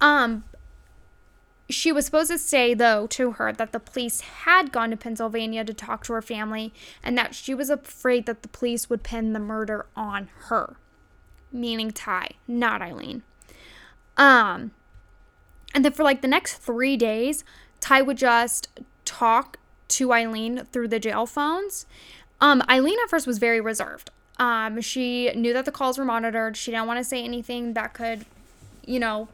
Um, 0.00 0.44
she 1.68 1.90
was 1.90 2.06
supposed 2.06 2.30
to 2.30 2.38
say, 2.38 2.74
though, 2.74 3.06
to 3.08 3.32
her 3.32 3.52
that 3.52 3.72
the 3.72 3.80
police 3.80 4.20
had 4.20 4.70
gone 4.70 4.90
to 4.90 4.96
Pennsylvania 4.96 5.64
to 5.64 5.74
talk 5.74 6.04
to 6.04 6.12
her 6.12 6.22
family 6.22 6.72
and 7.02 7.18
that 7.18 7.34
she 7.34 7.54
was 7.54 7.70
afraid 7.70 8.26
that 8.26 8.42
the 8.42 8.48
police 8.48 8.88
would 8.88 9.02
pin 9.02 9.32
the 9.32 9.40
murder 9.40 9.86
on 9.96 10.28
her, 10.48 10.76
meaning 11.52 11.90
Ty, 11.90 12.30
not 12.46 12.82
Aileen. 12.82 13.22
Um, 14.16 14.70
and 15.74 15.84
then 15.84 15.92
for 15.92 16.04
like 16.04 16.22
the 16.22 16.28
next 16.28 16.58
three 16.58 16.96
days, 16.96 17.44
Ty 17.80 18.02
would 18.02 18.16
just 18.16 18.68
talk 19.04 19.58
to 19.88 20.12
Aileen 20.12 20.66
through 20.72 20.88
the 20.88 21.00
jail 21.00 21.26
phones. 21.26 21.86
Um, 22.40 22.62
Aileen 22.68 22.98
at 23.02 23.10
first 23.10 23.26
was 23.26 23.38
very 23.38 23.60
reserved. 23.60 24.10
Um, 24.38 24.80
she 24.80 25.32
knew 25.34 25.52
that 25.52 25.64
the 25.64 25.72
calls 25.72 25.98
were 25.98 26.04
monitored. 26.04 26.56
She 26.56 26.70
didn't 26.70 26.86
want 26.86 26.98
to 26.98 27.04
say 27.04 27.24
anything 27.24 27.72
that 27.72 27.94
could, 27.94 28.26
you 28.84 29.00
know, 29.00 29.28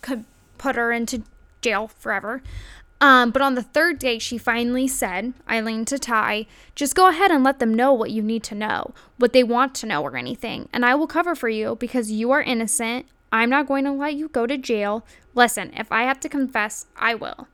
could 0.00 0.24
put 0.56 0.76
her 0.76 0.92
into 0.92 1.22
jail 1.60 1.88
forever. 1.88 2.42
Um, 3.00 3.30
but 3.30 3.42
on 3.42 3.54
the 3.54 3.62
third 3.62 3.98
day, 3.98 4.18
she 4.18 4.38
finally 4.38 4.88
said, 4.88 5.32
Aileen 5.48 5.84
to 5.84 5.98
Ty, 5.98 6.46
just 6.74 6.96
go 6.96 7.08
ahead 7.08 7.30
and 7.30 7.44
let 7.44 7.60
them 7.60 7.72
know 7.72 7.92
what 7.92 8.10
you 8.10 8.22
need 8.22 8.42
to 8.44 8.54
know, 8.54 8.92
what 9.18 9.32
they 9.32 9.44
want 9.44 9.74
to 9.76 9.86
know, 9.86 10.02
or 10.02 10.16
anything. 10.16 10.68
And 10.72 10.84
I 10.84 10.94
will 10.96 11.06
cover 11.06 11.36
for 11.36 11.48
you 11.48 11.76
because 11.76 12.10
you 12.10 12.32
are 12.32 12.42
innocent. 12.42 13.06
I'm 13.30 13.50
not 13.50 13.68
going 13.68 13.84
to 13.84 13.92
let 13.92 14.14
you 14.14 14.28
go 14.28 14.46
to 14.46 14.58
jail. 14.58 15.06
Listen, 15.34 15.72
if 15.76 15.92
I 15.92 16.02
have 16.02 16.18
to 16.20 16.28
confess, 16.28 16.86
I 16.96 17.14
will. 17.14 17.46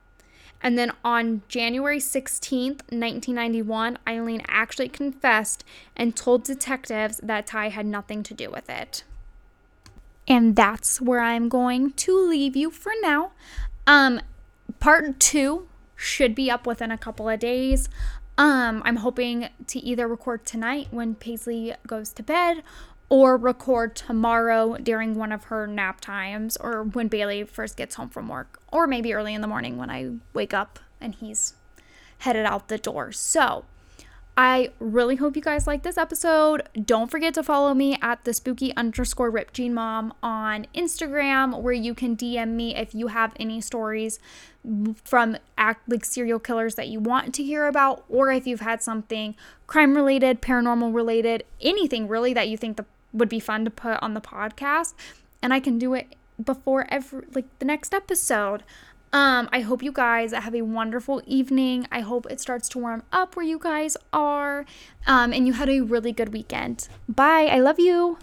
And 0.61 0.79
then 0.79 0.93
on 1.03 1.43
January 1.47 1.99
16th, 1.99 2.81
1991, 2.89 3.99
Aileen 4.07 4.41
actually 4.47 4.89
confessed 4.89 5.63
and 5.95 6.15
told 6.15 6.43
detectives 6.43 7.19
that 7.21 7.45
Ty 7.45 7.69
had 7.69 7.85
nothing 7.85 8.23
to 8.23 8.33
do 8.33 8.49
with 8.49 8.67
it. 8.67 9.03
And 10.27 10.55
that's 10.55 10.99
where 10.99 11.19
I'm 11.19 11.49
going 11.49 11.91
to 11.91 12.27
leave 12.27 12.55
you 12.55 12.71
for 12.71 12.93
now. 13.03 13.31
Um, 13.87 14.21
part 14.79 15.19
two 15.19 15.67
should 15.95 16.35
be 16.35 16.51
up 16.51 16.67
within 16.67 16.91
a 16.91 16.97
couple 16.97 17.29
of 17.29 17.39
days. 17.39 17.89
Um, 18.37 18.81
I'm 18.85 18.97
hoping 18.97 19.47
to 19.67 19.79
either 19.79 20.07
record 20.07 20.45
tonight 20.45 20.87
when 20.91 21.15
Paisley 21.15 21.73
goes 21.87 22.11
to 22.13 22.23
bed 22.23 22.63
or 23.07 23.37
record 23.37 23.95
tomorrow 23.95 24.77
during 24.77 25.15
one 25.15 25.31
of 25.31 25.45
her 25.45 25.67
nap 25.67 26.01
times 26.01 26.57
or 26.57 26.83
when 26.83 27.07
Bailey 27.07 27.43
first 27.43 27.77
gets 27.77 27.95
home 27.95 28.09
from 28.09 28.27
work 28.27 28.59
or 28.71 28.87
maybe 28.87 29.13
early 29.13 29.33
in 29.33 29.41
the 29.41 29.47
morning 29.47 29.77
when 29.77 29.89
I 29.89 30.11
wake 30.33 30.53
up 30.53 30.79
and 30.99 31.15
he's 31.15 31.53
headed 32.19 32.45
out 32.45 32.67
the 32.67 32.77
door. 32.77 33.11
So, 33.11 33.65
I 34.37 34.71
really 34.79 35.15
hope 35.15 35.37
you 35.37 35.41
guys 35.41 35.65
like 35.65 35.83
this 35.83 35.97
episode. 35.97 36.67
Don't 36.73 37.09
forget 37.09 37.33
to 37.35 37.43
follow 37.43 37.73
me 37.73 37.97
at 38.01 38.25
the 38.25 38.33
spooky 38.33 38.75
underscore 38.75 39.31
rip 39.31 39.53
jean 39.53 39.73
mom 39.73 40.13
on 40.21 40.67
Instagram, 40.75 41.61
where 41.61 41.73
you 41.73 41.93
can 41.93 42.17
DM 42.17 42.49
me 42.49 42.75
if 42.75 42.93
you 42.93 43.07
have 43.07 43.31
any 43.39 43.61
stories 43.61 44.19
from 45.05 45.37
act 45.57 45.87
like 45.89 46.03
serial 46.03 46.39
killers 46.39 46.75
that 46.75 46.89
you 46.89 46.99
want 46.99 47.33
to 47.35 47.43
hear 47.43 47.67
about, 47.67 48.03
or 48.09 48.29
if 48.29 48.45
you've 48.45 48.59
had 48.59 48.83
something 48.83 49.35
crime 49.67 49.95
related, 49.95 50.41
paranormal 50.41 50.93
related, 50.93 51.43
anything 51.61 52.09
really 52.09 52.33
that 52.33 52.49
you 52.49 52.57
think 52.57 52.75
the, 52.75 52.85
would 53.13 53.29
be 53.29 53.39
fun 53.39 53.63
to 53.63 53.71
put 53.71 54.01
on 54.03 54.15
the 54.15 54.21
podcast. 54.21 54.95
And 55.41 55.53
I 55.53 55.61
can 55.61 55.79
do 55.79 55.93
it 55.93 56.13
before 56.43 56.85
every 56.89 57.25
like 57.33 57.45
the 57.59 57.65
next 57.65 57.93
episode. 57.93 58.63
Um, 59.15 59.47
I 59.53 59.61
hope 59.61 59.81
you 59.81 59.93
guys 59.93 60.33
have 60.33 60.53
a 60.53 60.61
wonderful 60.61 61.21
evening. 61.25 61.87
I 61.89 62.01
hope 62.01 62.27
it 62.29 62.41
starts 62.41 62.67
to 62.69 62.79
warm 62.79 63.03
up 63.13 63.37
where 63.37 63.45
you 63.45 63.57
guys 63.57 63.95
are. 64.11 64.65
Um, 65.07 65.31
and 65.31 65.47
you 65.47 65.53
had 65.53 65.69
a 65.69 65.79
really 65.79 66.11
good 66.11 66.33
weekend. 66.33 66.89
Bye. 67.07 67.47
I 67.49 67.59
love 67.59 67.79
you. 67.79 68.17